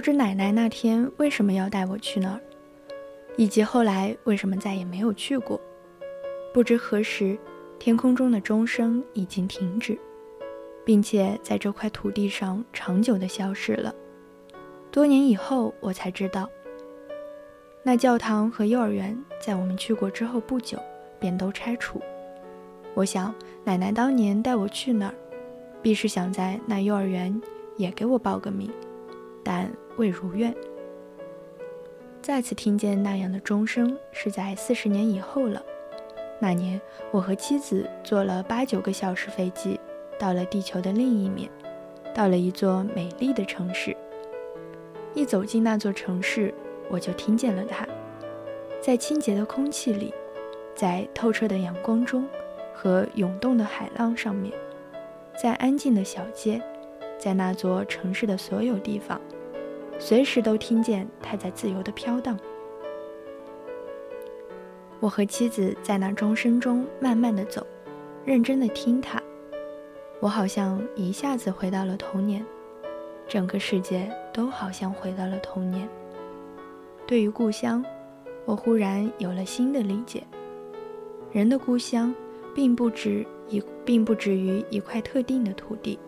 [0.00, 2.40] 不知奶奶那天为什么要带我去那儿，
[3.36, 5.60] 以及后来为什么再也没有去过。
[6.54, 7.38] 不知何时，
[7.78, 9.98] 天空中的钟声已经停止，
[10.86, 13.94] 并且在这块土地上长久地消失了。
[14.90, 16.48] 多年以后，我才知道，
[17.82, 20.78] 那教堂和幼儿园在我们去过之后不久
[21.18, 22.00] 便都拆除。
[22.94, 23.34] 我想，
[23.64, 25.14] 奶奶当年带我去那儿，
[25.82, 27.38] 必是想在那幼儿园
[27.76, 28.70] 也给我报个名，
[29.44, 30.54] 但未如愿。
[32.22, 35.62] 再次听见那样的钟声，是在四十年以后了。
[36.38, 36.80] 那年，
[37.10, 39.78] 我和妻子坐了八九个小时飞机，
[40.18, 41.50] 到了地球的另一面，
[42.14, 43.96] 到了一座美丽的城市。
[45.12, 46.54] 一走进那座城市，
[46.88, 47.86] 我就听见了它，
[48.80, 50.14] 在清洁的空气里，
[50.74, 52.26] 在透彻的阳光中，
[52.72, 54.52] 和涌动的海浪上面，
[55.36, 56.62] 在安静的小街，
[57.18, 59.20] 在那座城市的所有地方，
[60.00, 62.36] 随时都听见它在自由地飘荡。
[64.98, 67.64] 我和妻子在那钟声中慢慢的走，
[68.24, 69.22] 认真的听它。
[70.18, 72.44] 我好像一下子回到了童年，
[73.28, 75.86] 整个世界都好像回到了童年。
[77.06, 77.84] 对于故乡，
[78.46, 80.22] 我忽然有了新的理解。
[81.30, 82.14] 人的故乡，
[82.54, 85.98] 并不止一，并不止于一块特定的土地，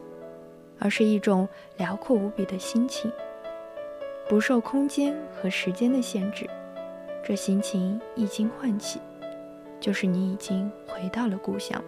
[0.78, 3.10] 而是一种辽阔无比的心情，
[4.32, 6.48] 不受空间和时间的限制。
[7.22, 8.98] 这心情一经唤起，
[9.78, 11.84] 就是你已经回到了故乡。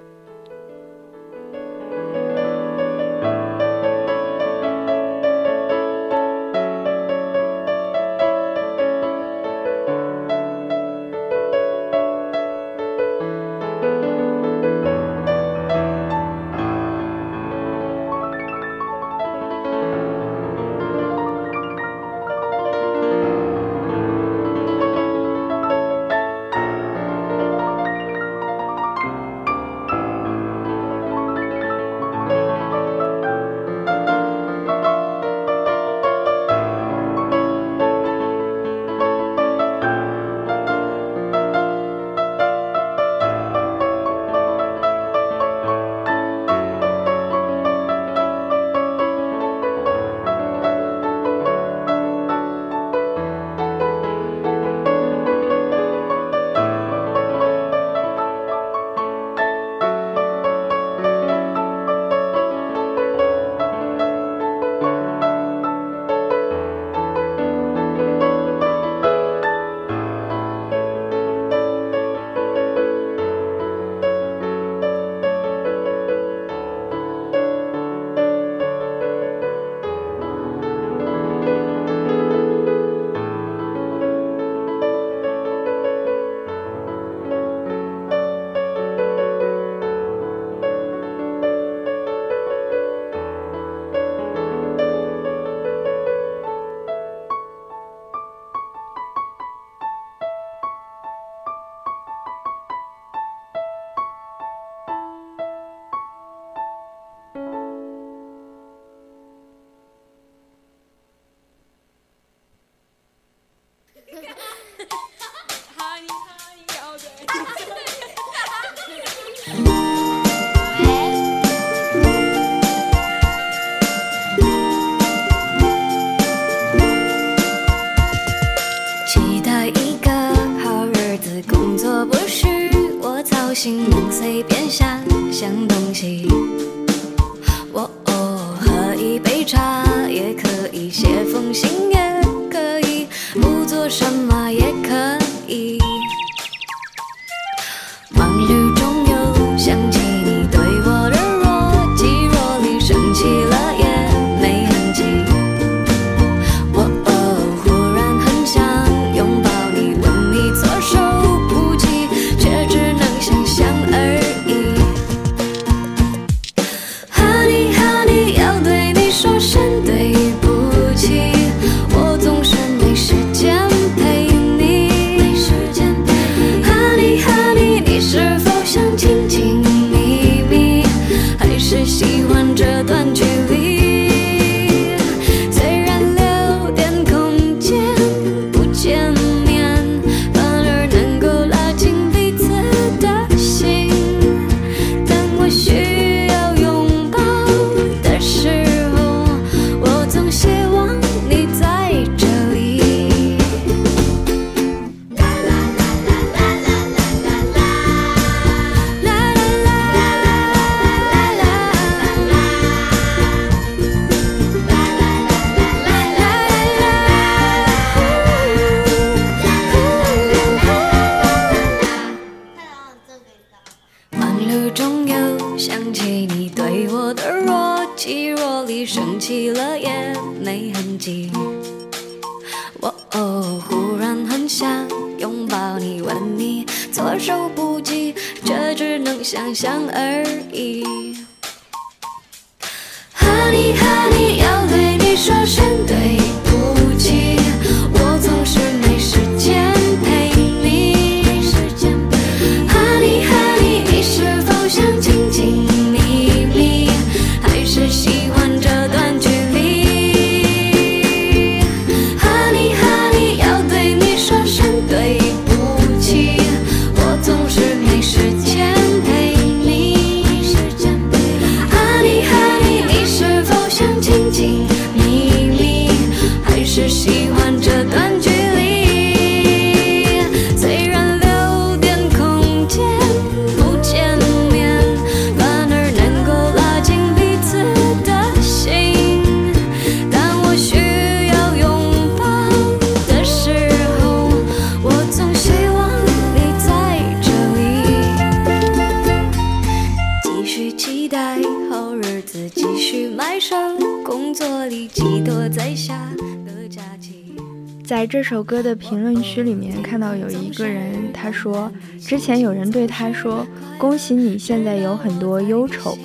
[308.24, 311.70] 首歌的评论区里面看到有一个人，他说
[312.00, 313.46] 之前有人对他说
[313.78, 315.96] ：“恭喜你现在有很多忧愁，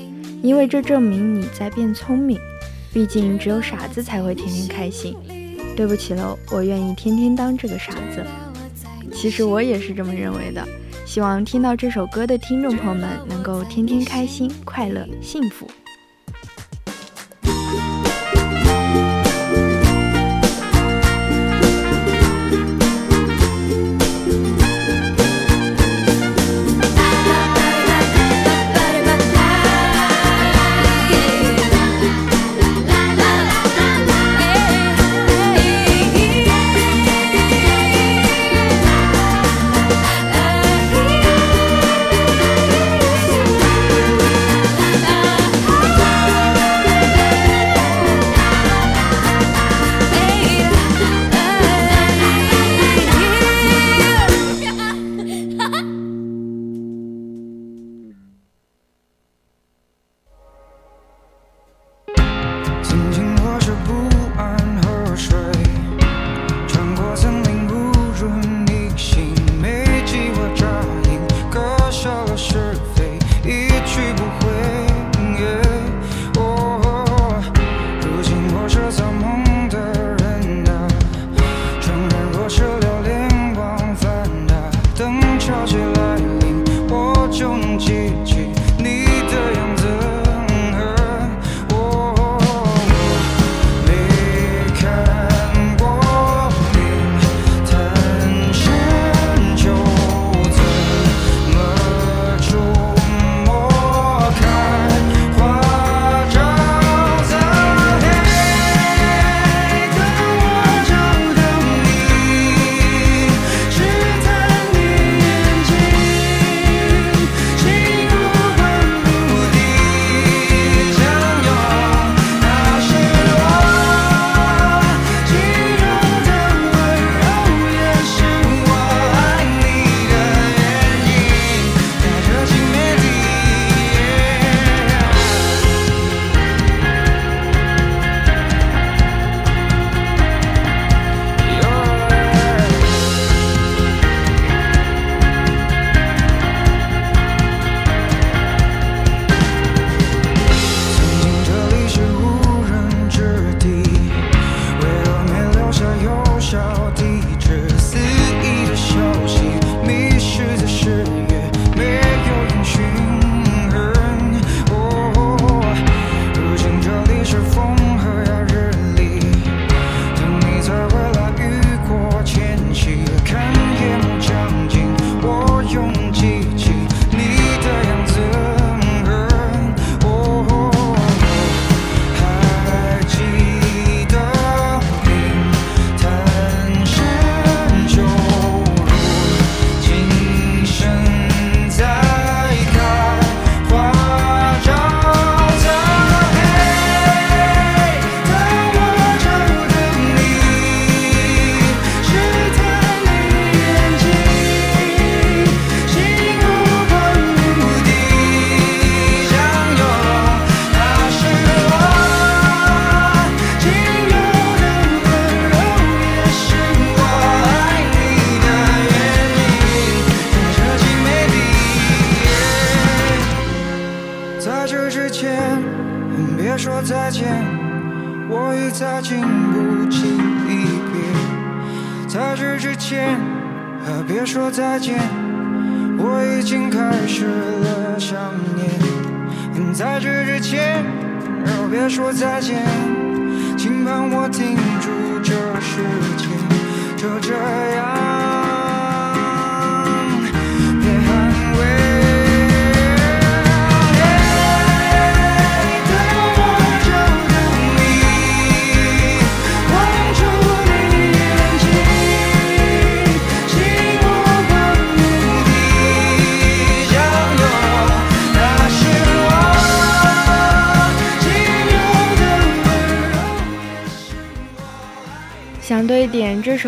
[0.43, 2.37] 因为这证明你在变聪明。
[2.91, 5.15] 毕竟只有傻子才会天天开心。”
[5.77, 8.21] 对不起喽，我愿意天天当这个傻子。
[9.15, 10.67] 其实我也是这么认为的。
[11.05, 15.65] 希望听到这首歌的听众朋友们能够天天开心、快乐、幸福。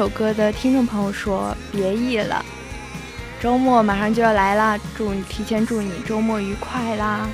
[0.01, 2.43] 首歌的听众朋友说，别意了，
[3.39, 7.29] 周末马上就要来啦，祝你提前祝你周末愉快啦！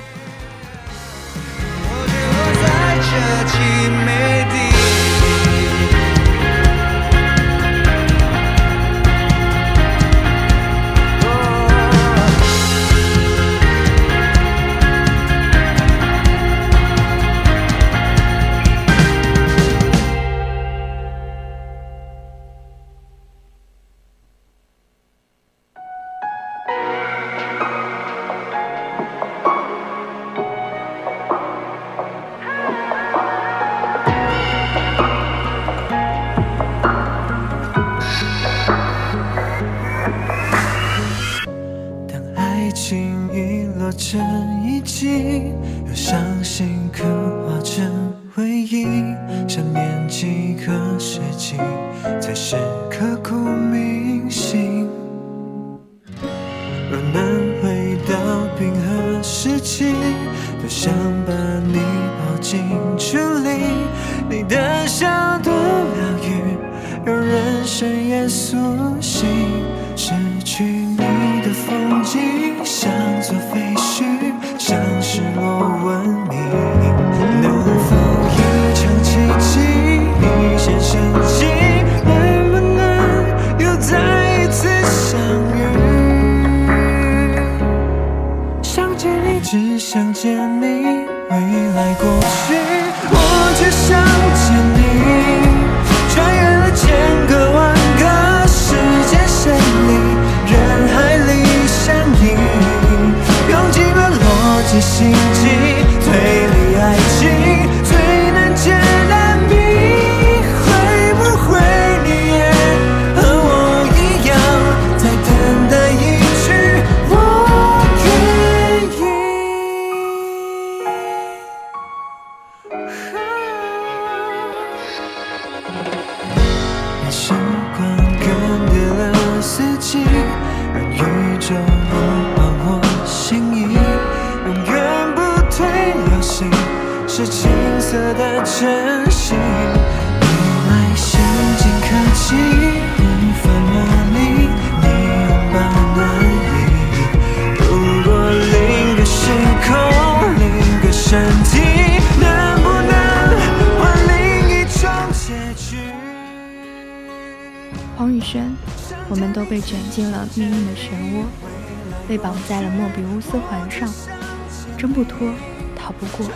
[164.98, 165.32] 不脱，
[165.76, 166.28] 逃不过。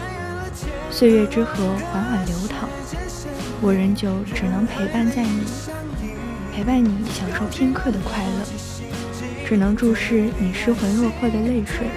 [0.89, 2.69] 岁月之河缓缓流淌，
[3.61, 5.43] 我仍旧只能陪伴在你，
[6.55, 8.47] 陪伴你享受片刻的快乐，
[9.45, 11.89] 只能注视你失魂落魄的泪水，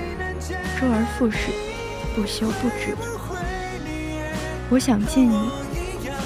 [0.81, 1.51] 周而复始，
[2.15, 2.95] 不休不止。
[4.71, 5.37] 我想见你，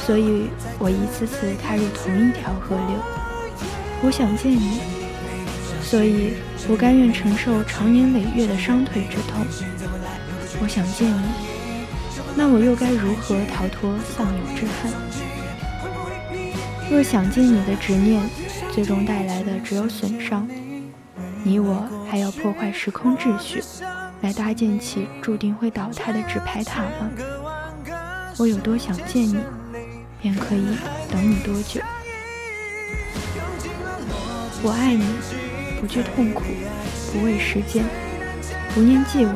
[0.06, 0.48] 所以
[0.80, 2.96] 我一次次踏入同一条河流。
[4.04, 4.80] 我想见你，
[5.82, 6.36] 所以
[6.70, 9.46] 我甘愿承受长年累月的伤腿之痛。
[10.62, 11.22] 我想见你，
[12.36, 14.92] 那我又该如何逃脱丧友之恨？
[16.92, 18.22] 若想见你的执念，
[18.74, 20.48] 最终带来的只有损伤。
[21.44, 23.64] 你我还要破坏时空秩序，
[24.22, 27.10] 来搭建起注定会倒塌的纸牌塔吗？
[28.38, 29.38] 我有多想见你，
[30.22, 30.66] 便可以
[31.10, 31.80] 等你多久。
[34.62, 35.06] 我爱你，
[35.80, 36.44] 不惧痛苦，
[37.14, 37.86] 不畏时间，
[38.74, 39.36] 不念既往。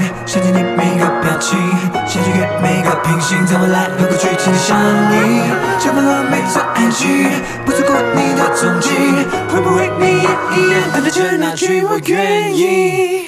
[2.61, 5.41] 每个平行在未来，和过剧情紧相依，
[5.79, 7.27] 想问问，每错，爱情
[7.65, 8.89] 不错过你的踪迹，
[9.49, 13.20] 会不会你也一样等待着那句我愿意。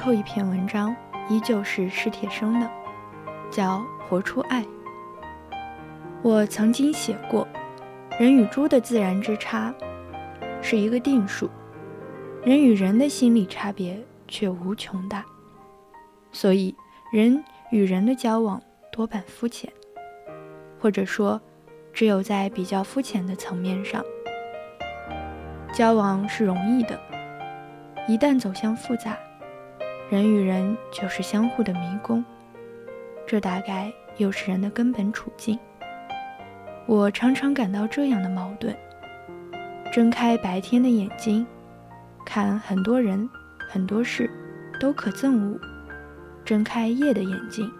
[0.00, 0.96] 后一篇文章
[1.28, 2.70] 依旧是史铁生的，
[3.50, 3.78] 叫
[4.08, 4.62] 《活出爱》。
[6.22, 7.46] 我曾经写过，
[8.18, 9.74] 人与猪的自然之差
[10.62, 11.50] 是一个定数，
[12.42, 15.24] 人与人的心理差别却无穷大，
[16.32, 16.74] 所以
[17.12, 19.70] 人与人的交往多半肤浅，
[20.78, 21.40] 或者说，
[21.92, 24.04] 只有在比较肤浅的层面上，
[25.72, 26.98] 交往是容易的。
[28.08, 29.16] 一旦走向复杂，
[30.10, 32.24] 人与人就是相互的迷宫，
[33.24, 35.56] 这大概又是人的根本处境。
[36.84, 38.76] 我常常感到这样的矛盾：
[39.92, 41.46] 睁开白天的眼睛，
[42.26, 43.30] 看很多人、
[43.68, 44.28] 很多事
[44.80, 45.56] 都可憎恶；
[46.44, 47.70] 睁开夜的眼睛，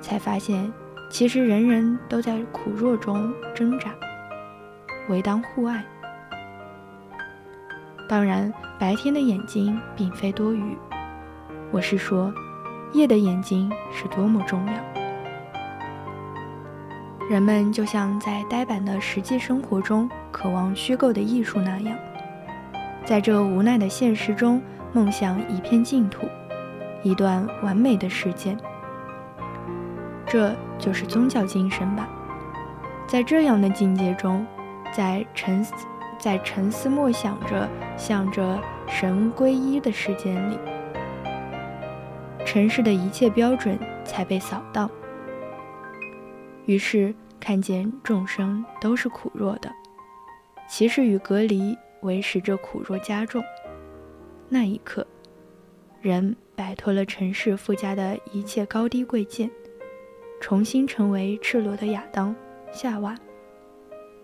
[0.00, 0.72] 才发现
[1.10, 3.92] 其实人人都在苦弱中挣扎，
[5.08, 5.84] 唯当互爱。
[8.08, 10.78] 当然，白天的眼睛并非多余，
[11.70, 12.32] 我是说，
[12.92, 14.72] 夜的眼睛是多么重要。
[17.28, 21.94] 人们就像在呆板的实际生活中渴望虚构的艺术那样，
[23.04, 24.62] 在这无奈的现实中
[24.94, 26.26] 梦想一片净土，
[27.02, 28.56] 一段完美的时间。
[30.26, 32.08] 这就是宗教精神吧。
[33.06, 34.46] 在这样的境界中，
[34.92, 35.74] 在沉思。
[36.18, 38.58] 在沉思默想着、向着
[38.88, 40.58] 神归一的时间里，
[42.50, 44.90] 尘世的一切标准才被扫荡。
[46.64, 49.70] 于是看见众生都是苦弱的，
[50.66, 53.44] 歧视与隔离为使这苦弱加重。
[54.48, 55.06] 那一刻，
[56.00, 59.50] 人摆脱了尘世附加的一切高低贵贱，
[60.40, 62.34] 重新成为赤裸的亚当、
[62.72, 63.14] 夏娃。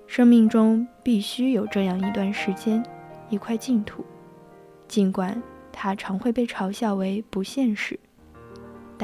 [0.06, 2.82] 生命中必须有这样一段时间，
[3.28, 4.02] 一块净土，
[4.88, 8.00] 尽管它常会被嘲笑为不现实，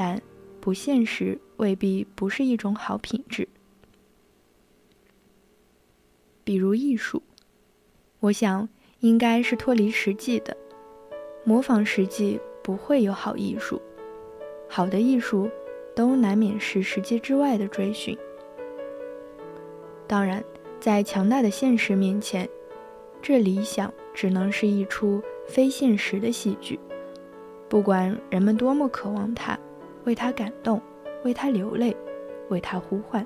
[0.01, 0.19] 但
[0.59, 3.47] 不现实未必不是一种好品质。
[6.43, 7.21] 比如艺术，
[8.19, 8.67] 我想
[9.01, 10.57] 应该是脱离实际的，
[11.43, 13.79] 模仿实际不会有好艺术，
[14.67, 15.47] 好的艺术
[15.95, 18.17] 都难免是实际之外的追寻。
[20.07, 20.43] 当然。
[20.79, 22.49] 在强大的现实面前，
[23.21, 26.79] 这理想只能是一出非现实的戏剧。
[27.69, 29.55] 不管人们多么渴望它，
[30.05, 30.81] 为他感动，
[31.23, 31.95] 为他流泪，
[32.49, 33.23] 为他呼唤，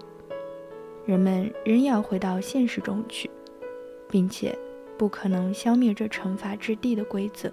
[1.06, 3.30] 人们仍要回到现实中去，
[4.10, 4.58] 并且
[4.98, 7.52] 不可能消灭这惩罚之地的规则。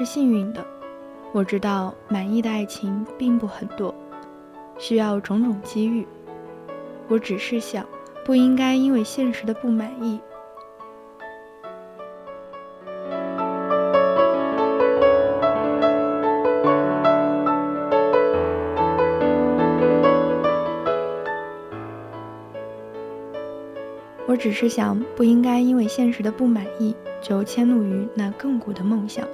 [0.00, 0.66] 是幸运的，
[1.30, 3.94] 我知道满意的爱情并不很多，
[4.78, 6.08] 需要种种机遇。
[7.06, 7.84] 我只是想，
[8.24, 10.18] 不应该因为现实的不满意。
[24.26, 29.28] 我只是想，不应该因为现实的不满意，就迁怒于那亘古的梦想，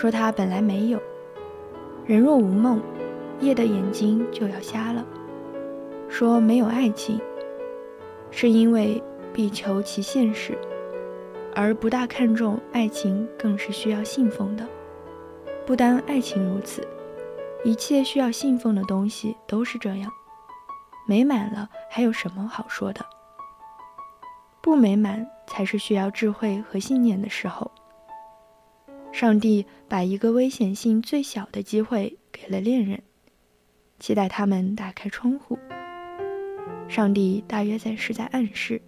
[0.00, 1.02] 说他本来没有。
[2.06, 2.80] 人若无梦，
[3.38, 5.04] 夜的眼睛就要瞎了。
[6.08, 7.20] 说没有爱情，
[8.30, 10.56] 是因为必求其现实，
[11.54, 14.66] 而不大看重爱情，更是需要信奉的。
[15.66, 16.88] 不单爱情如此，
[17.62, 20.10] 一切需要信奉的东西都是这样。
[21.06, 23.04] 美满了，还有什么好说的？
[24.62, 27.70] 不美满才是需要智慧和信念的时候。
[29.12, 33.02] 上帝把一个危险性最小的机会给了恋人，
[33.98, 35.58] 期待他们打开窗户。
[36.88, 38.80] 上帝大约在是在暗示：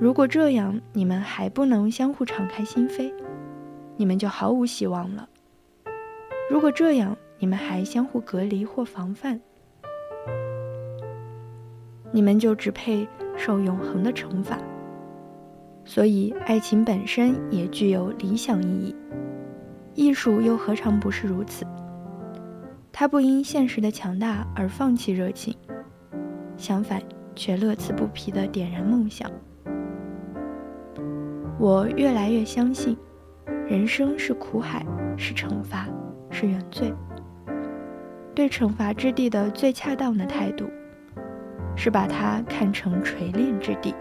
[0.00, 3.12] 如果这样你们还不能相互敞开心扉，
[3.96, 5.28] 你们就毫无希望了；
[6.50, 9.40] 如果这样你们还相互隔离或防范，
[12.12, 13.06] 你们就只配。
[13.36, 14.56] 受永恒的惩罚，
[15.84, 18.96] 所以爱情本身也具有理想意义。
[19.94, 21.64] 艺术又何尝不是如此？
[22.92, 25.54] 它不因现实的强大而放弃热情，
[26.56, 27.00] 相反，
[27.34, 29.30] 却乐此不疲地点燃梦想。
[31.58, 32.96] 我越来越相信，
[33.68, 34.84] 人生是苦海，
[35.16, 35.88] 是惩罚，
[36.30, 36.92] 是原罪。
[38.34, 40.68] 对惩罚之地的最恰当的态度。
[41.76, 43.92] 是把它看成锤炼之地，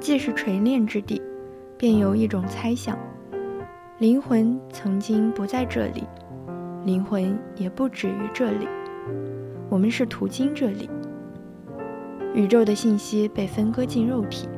[0.00, 1.20] 既是锤炼之地，
[1.76, 2.96] 便有一种猜想：
[3.98, 6.04] 灵魂曾经不在这里，
[6.84, 8.66] 灵魂也不止于这里，
[9.68, 10.88] 我们是途经这里。
[12.32, 14.48] 宇宙的信息被分割进肉体，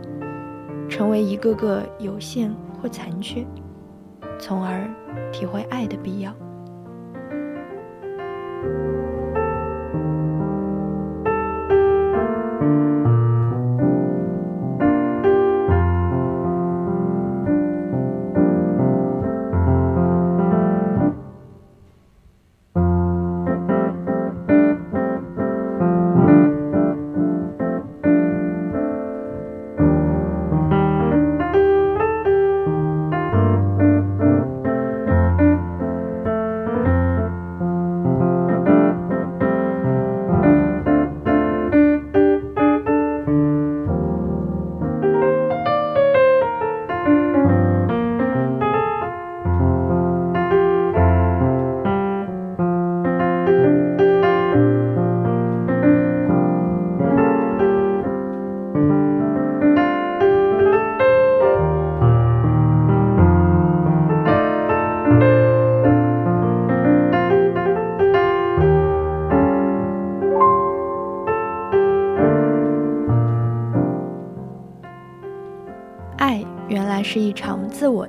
[0.89, 3.45] 成为一个个有限或残缺，
[4.39, 4.89] 从而
[5.33, 6.35] 体会爱的必要。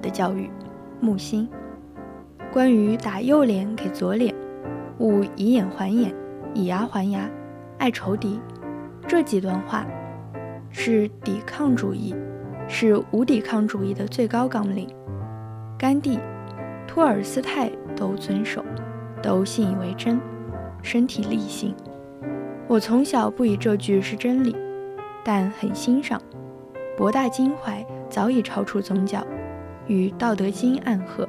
[0.02, 0.49] 的教育。
[0.99, 1.49] 木心，
[2.52, 4.36] 关于打右脸给左脸，
[4.99, 6.14] 勿以眼还眼，
[6.53, 7.30] 以牙还牙，
[7.80, 8.40] 爱仇敌，
[9.07, 9.86] 这几段话
[10.69, 12.14] 是抵抗主义，
[12.68, 14.88] 是无抵抗主义的最高纲领。
[15.78, 16.19] 甘地、
[16.88, 18.64] 托尔斯泰都遵守，
[19.23, 20.19] 都信以为真，
[20.84, 21.73] 身体力行。
[22.68, 24.56] 我从小不以这句是真理，
[25.23, 26.22] 但很欣赏，
[26.95, 27.84] 博大襟怀。
[28.07, 29.26] 早已超出宗教，
[29.91, 31.27] 与《道德经》暗合。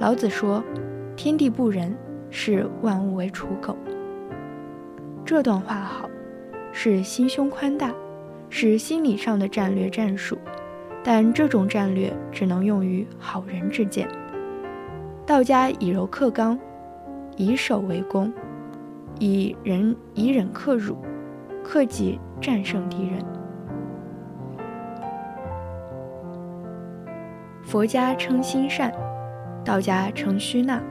[0.00, 0.62] 老子说
[1.14, 1.96] ：“天地不仁，
[2.28, 3.76] 视万物为刍狗。”
[5.24, 6.10] 这段话好，
[6.72, 7.94] 是心胸宽大，
[8.50, 10.36] 是心理上的战略战术。
[11.04, 14.08] 但这种战略只能用于好人之间。
[15.24, 16.58] 道家以柔克刚，
[17.36, 18.32] 以守为攻，
[19.20, 20.96] 以忍以忍克辱，
[21.62, 23.24] 克己战胜敌人。
[27.68, 28.90] 佛家称心善，
[29.62, 30.82] 道家称虚纳，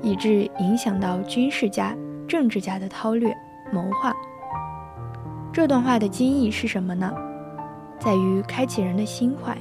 [0.00, 1.94] 以致影响到军事家、
[2.26, 3.36] 政治家的韬略
[3.70, 4.14] 谋划。
[5.52, 7.12] 这段话的精义是什么呢？
[7.98, 9.54] 在于开启人的心怀，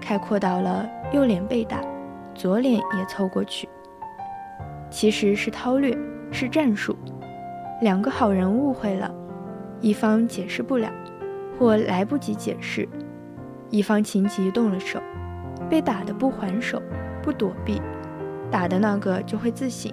[0.00, 1.80] 开阔到了右脸被打，
[2.34, 3.68] 左脸也凑过去。
[4.90, 5.96] 其实是韬略，
[6.32, 6.96] 是战术。
[7.82, 9.08] 两个好人误会了，
[9.80, 10.90] 一方解释不了，
[11.56, 12.88] 或来不及解释。
[13.70, 15.00] 一方情急动了手，
[15.68, 16.80] 被打的不还手，
[17.22, 17.80] 不躲避，
[18.50, 19.92] 打的那个就会自省，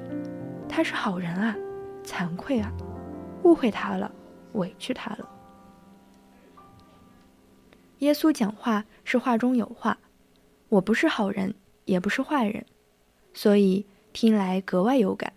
[0.68, 1.56] 他是好人啊，
[2.04, 2.72] 惭愧啊，
[3.44, 4.12] 误会他了，
[4.54, 5.30] 委屈他了。
[8.00, 9.98] 耶稣讲话是话中有话，
[10.70, 11.54] 我不是好人，
[11.86, 12.66] 也不是坏人，
[13.34, 15.32] 所以听来格外有感。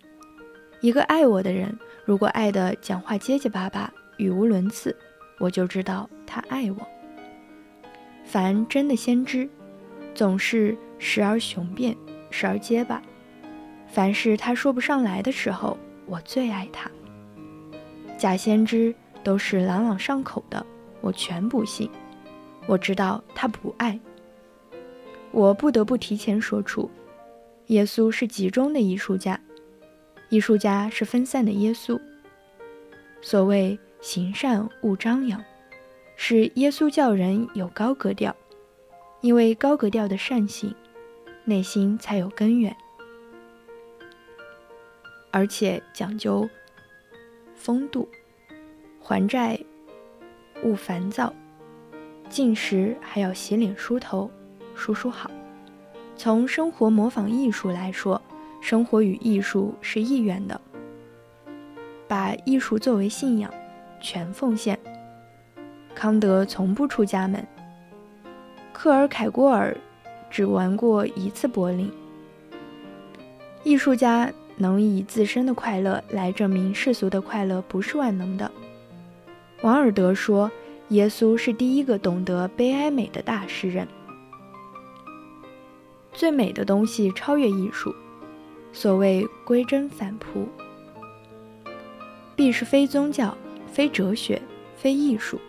[0.81, 4.95] 一个爱我的人，如果爱的讲话结结巴巴、语无伦次，
[5.39, 6.77] 我就知道他爱我。
[8.25, 9.49] 凡真的先知，
[10.13, 11.95] 总是时而雄辩，
[12.29, 13.01] 时而结巴。
[13.87, 16.89] 凡是他说不上来的时候，我最爱他。
[18.17, 20.65] 假先知都是朗朗上口的，
[21.01, 21.89] 我全不信。
[22.65, 23.99] 我知道他不爱。
[25.31, 26.89] 我不得不提前说出，
[27.67, 29.39] 耶稣是集中的艺术家，
[30.29, 31.99] 艺术家是分散的耶稣。
[33.21, 35.43] 所谓行善勿张扬，
[36.15, 38.35] 是耶稣教人有高格调，
[39.23, 40.75] 因为高格调的善行，
[41.45, 42.75] 内心才有根源，
[45.31, 46.49] 而且讲究
[47.55, 48.09] 风度，
[48.99, 49.57] 还债
[50.61, 51.33] 勿烦躁。
[52.27, 54.29] 进食还要洗脸梳头，
[54.75, 55.31] 梳梳好。
[56.17, 58.21] 从生活模仿艺术来说，
[58.59, 60.59] 生活与艺术是一元的。
[62.09, 63.49] 把艺术作为信仰，
[64.01, 64.77] 全奉献。
[65.95, 67.47] 康德从不出家门。
[68.73, 69.77] 克尔凯郭尔
[70.29, 71.89] 只玩过一次柏林。
[73.63, 78.51] 艺术家能以自身的快乐来证明世俗的快乐不是万能的。
[79.61, 80.51] 王尔德说。
[80.89, 83.87] 耶稣是第一个懂得悲哀美的大诗人。
[86.11, 87.95] 最美的东西超越艺术，
[88.71, 90.47] 所谓归真反璞，
[92.35, 93.35] 必是非宗教、
[93.71, 94.39] 非哲学、
[94.75, 95.39] 非艺术，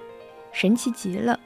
[0.51, 1.39] 神奇极了。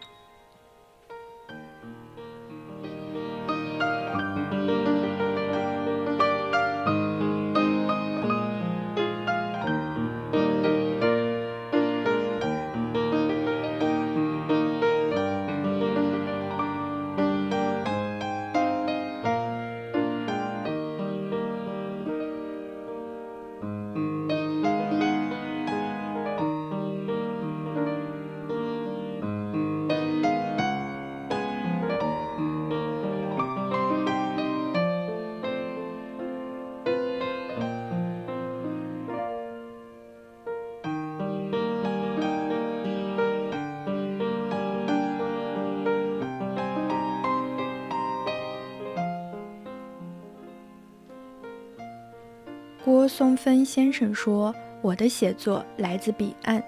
[53.19, 56.63] 松芬先生说：“我的写作来自彼岸，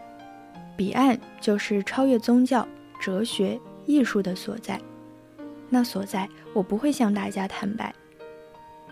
[0.76, 2.66] 彼岸就是超越宗教、
[3.00, 3.56] 哲学、
[3.86, 4.76] 艺术的所在。
[5.68, 7.94] 那所在，我不会向大家坦白。”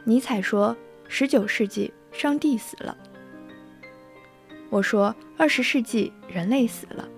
[0.06, 0.76] 尼采说
[1.08, 2.96] ：“十九世纪，上帝死了。”
[4.70, 7.08] 我说：“二十世纪，人类死了。”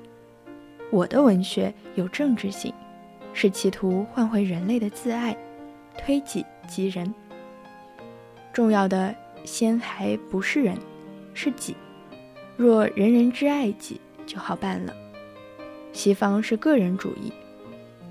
[0.90, 2.72] 我的文学有政治性，
[3.34, 5.36] 是企图换回人类的自爱，
[5.98, 7.14] 推己及人。
[8.54, 9.14] 重要的。
[9.44, 10.76] 先还不是人，
[11.34, 11.74] 是己。
[12.56, 14.94] 若人人之爱己，就好办了。
[15.92, 17.32] 西方是个人主义，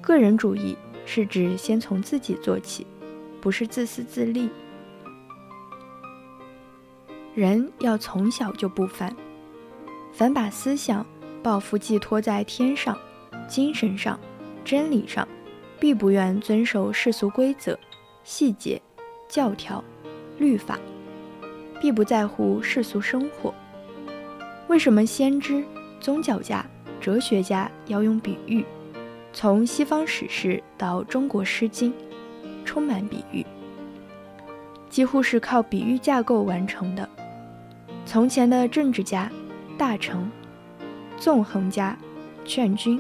[0.01, 0.75] 个人主义
[1.05, 2.85] 是指先从自己做起，
[3.39, 4.49] 不是自私自利。
[7.35, 9.15] 人要从小就不凡，
[10.11, 11.05] 凡把思想、
[11.41, 12.97] 抱负寄托在天上、
[13.47, 14.19] 精神上、
[14.65, 15.25] 真理上，
[15.79, 17.79] 必不愿遵守世俗规则、
[18.23, 18.81] 细节、
[19.29, 19.81] 教条、
[20.37, 20.77] 律法。
[21.79, 23.53] 必不在乎世俗生活。
[24.67, 25.63] 为什么先知、
[25.99, 26.65] 宗教家、
[26.99, 28.65] 哲学家要用比喻？
[29.31, 31.93] 从西方史诗到中国诗经，
[32.65, 33.45] 充满比喻，
[34.89, 37.07] 几乎是靠比喻架构完成的。
[38.05, 39.31] 从前的政治家、
[39.77, 40.29] 大臣、
[41.15, 41.95] 纵横家、
[42.43, 42.99] 劝君，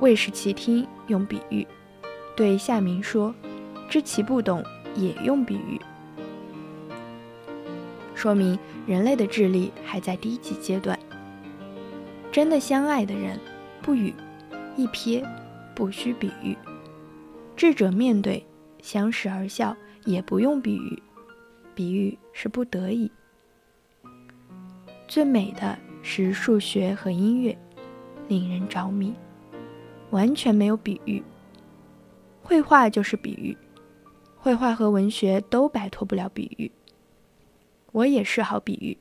[0.00, 1.66] 为使其听用比喻，
[2.36, 3.34] 对下民说，
[3.88, 4.62] 知其不懂
[4.94, 5.80] 也用比喻。
[8.22, 10.96] 说明人类的智力还在低级阶段。
[12.30, 13.36] 真的相爱的人，
[13.82, 14.14] 不语，
[14.76, 15.26] 一瞥，
[15.74, 16.56] 不需比喻。
[17.56, 18.46] 智者面对，
[18.80, 21.02] 相视而笑，也不用比喻，
[21.74, 23.10] 比喻是不得已。
[25.08, 27.58] 最美的是数学和音乐，
[28.28, 29.12] 令人着迷，
[30.10, 31.20] 完全没有比喻。
[32.40, 33.58] 绘画就是比喻，
[34.36, 36.70] 绘画和文学都摆脱不了比喻。
[37.92, 38.96] 我也是好比喻，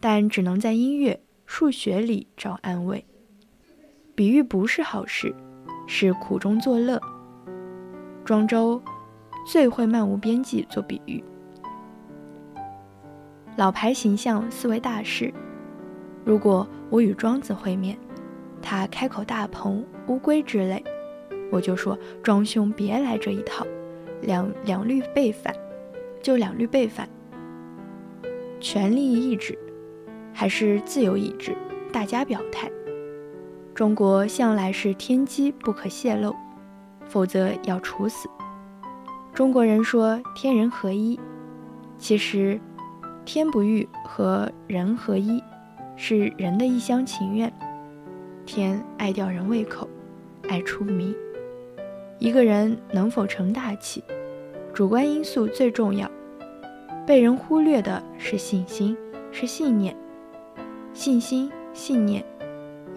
[0.00, 3.04] 但只能在音乐、数学里找安慰。
[4.14, 5.32] 比喻不是好事，
[5.86, 7.00] 是苦中作乐。
[8.24, 8.82] 庄周
[9.46, 11.22] 最会漫无边际做比喻。
[13.56, 15.32] 老牌形象思维大师，
[16.24, 17.96] 如果我与庄子会面，
[18.60, 20.82] 他开口大鹏、乌龟之类，
[21.52, 23.64] 我就说庄兄别来这一套，
[24.22, 25.54] 两两律背反，
[26.20, 27.08] 就两律背反。
[28.64, 29.58] 权力意志
[30.32, 31.54] 还是自由意志，
[31.92, 32.66] 大家表态。
[33.74, 36.34] 中国向来是天机不可泄露，
[37.04, 38.26] 否则要处死。
[39.34, 41.20] 中国人说天人合一，
[41.98, 42.58] 其实
[43.26, 45.42] 天不欲和人合一，
[45.94, 47.52] 是人的一厢情愿。
[48.46, 49.86] 天爱吊人胃口，
[50.48, 51.14] 爱出名。
[52.18, 54.02] 一个人能否成大器，
[54.72, 56.10] 主观因素最重要。
[57.06, 58.96] 被人忽略的是信心，
[59.30, 59.94] 是信念。
[60.94, 62.24] 信心、信念，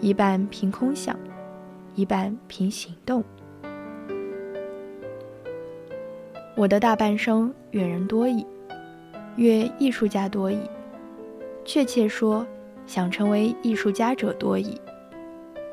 [0.00, 1.14] 一半凭空想，
[1.94, 3.22] 一半凭行动。
[6.56, 8.46] 我的大半生阅人多矣，
[9.36, 10.58] 阅艺术家多矣。
[11.66, 12.46] 确切说，
[12.86, 14.80] 想成为艺术家者多矣。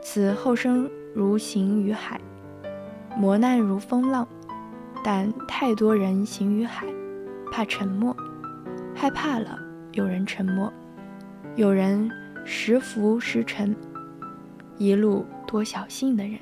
[0.01, 2.19] 此后生如行于海，
[3.15, 4.27] 磨难如风浪，
[5.05, 6.85] 但太多人行于海。
[7.51, 8.13] 怕沉默，
[9.05, 9.59] 害怕了
[9.91, 10.73] 有人沉默，
[11.55, 12.09] 有人
[12.43, 13.75] 时浮时沉，
[14.79, 16.39] 一路多小心的人。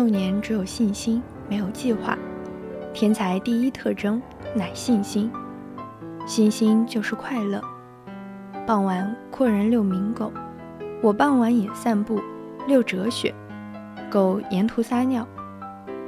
[0.00, 2.16] 幼年只有信心，没有计划。
[2.94, 4.20] 天才第一特征
[4.54, 5.30] 乃信心，
[6.26, 7.62] 信心就是快乐。
[8.66, 10.32] 傍晚阔人遛明狗，
[11.02, 12.18] 我傍晚也散步，
[12.66, 13.34] 遛哲学。
[14.10, 15.28] 狗沿途撒尿，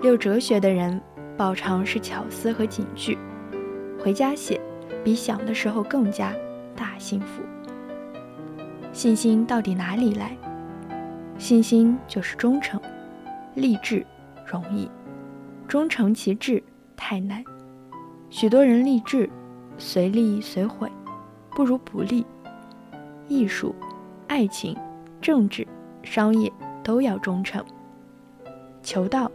[0.00, 0.98] 遛哲学的人
[1.36, 3.18] 饱尝是巧思和警句，
[4.02, 4.58] 回家写
[5.04, 6.32] 比想的时候更加
[6.74, 7.42] 大幸福。
[8.90, 10.34] 信心到底哪里来？
[11.36, 12.80] 信心就是忠诚。
[13.54, 14.04] 立志
[14.46, 14.90] 容易，
[15.68, 16.62] 忠诚其志
[16.96, 17.44] 太难。
[18.30, 19.28] 许多人立志
[19.76, 20.90] 随立随毁，
[21.50, 22.24] 不如不立。
[23.28, 23.74] 艺术、
[24.26, 24.76] 爱情、
[25.20, 25.66] 政治、
[26.02, 26.50] 商业
[26.82, 27.64] 都要忠诚。
[28.82, 29.30] 求道，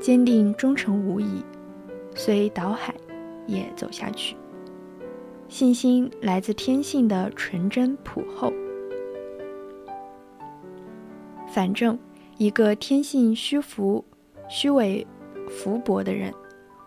[0.00, 1.44] 坚定忠诚无疑，
[2.14, 2.92] 虽倒海
[3.46, 4.36] 也走下去。
[5.48, 8.52] 信心来自天性的纯真朴厚。
[11.48, 11.96] 反正。
[12.36, 14.04] 一个天性虚浮、
[14.48, 15.06] 虚伪、
[15.48, 16.34] 浮薄的人，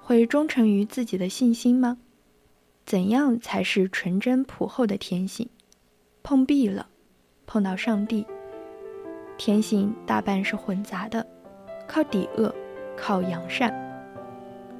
[0.02, 1.98] 会忠诚于自己的信心吗？
[2.86, 5.48] 怎样才是纯真朴厚的天性？
[6.22, 6.88] 碰壁了，
[7.46, 8.26] 碰到上帝。
[9.38, 11.26] 天性大半是混杂的，
[11.88, 12.54] 靠抵恶，
[12.98, 13.74] 靠扬善。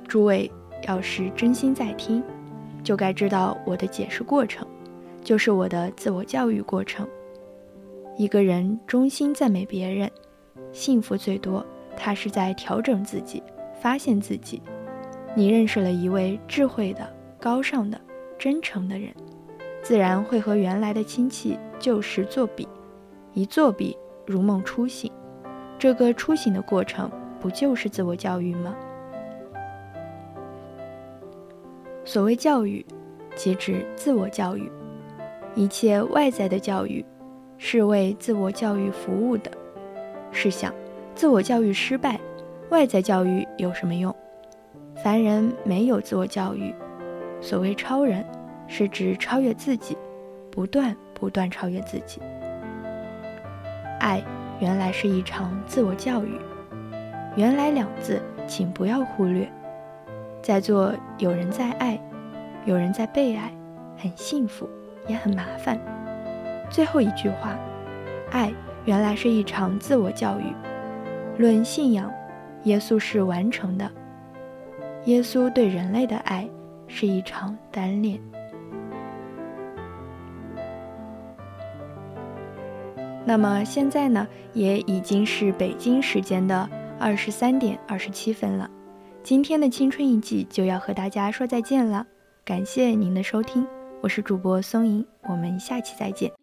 [0.06, 0.52] 诸位
[0.88, 2.22] 要是真心在听，
[2.84, 4.68] 就该知道我的解释过程，
[5.24, 7.08] 就是我的自我教育过程。
[8.18, 10.10] 一个人衷心赞美别人，
[10.72, 11.66] 幸福最多，
[11.96, 13.42] 他是在调整自己，
[13.80, 14.62] 发现自己。
[15.36, 17.08] 你认识了一位智慧的、
[17.40, 18.00] 高尚的、
[18.38, 19.10] 真诚的人，
[19.82, 22.68] 自然会和原来的亲戚旧时作比，
[23.34, 25.12] 一作比如梦初醒。
[25.80, 27.10] 这个初醒的过程，
[27.40, 28.76] 不就是自我教育吗？
[32.04, 32.84] 所谓教育，
[33.36, 34.72] 即指自我教育。
[35.54, 37.06] 一切外在的教育，
[37.58, 39.52] 是为自我教育服务的。
[40.32, 40.74] 试想，
[41.16, 42.20] 自我教育失败，
[42.70, 44.16] 外在教育有什么用？
[44.96, 46.74] 凡人没有自我教育。
[47.42, 48.26] 所谓超人，
[48.68, 49.98] 是指超越自己，
[50.52, 52.22] 不断不断超越自己。
[54.00, 54.24] 爱。
[54.60, 56.32] 原来是一场自我教育。
[57.36, 59.48] 原来两字，请不要忽略。
[60.42, 62.02] 在座有人在爱，
[62.66, 63.52] 有人在被爱，
[63.96, 64.68] 很幸福，
[65.08, 65.80] 也很麻烦。
[66.72, 67.56] 最后一句话，
[68.32, 68.52] 爱
[68.88, 70.46] 原来是一场自我教育。
[71.38, 72.10] 论信仰，
[72.64, 73.92] 耶稣是完成的。
[75.06, 76.50] 耶稣对人类的爱
[76.88, 78.18] 是一场单恋。
[83.26, 88.72] 那么现在呢，也已经是北京时间的二十三点二十七分了。
[89.22, 92.08] 今天的青春一记就要和大家说再见了，
[92.46, 93.68] 感谢您的收听，
[94.00, 96.37] 我是主播松莹，我们下期再见。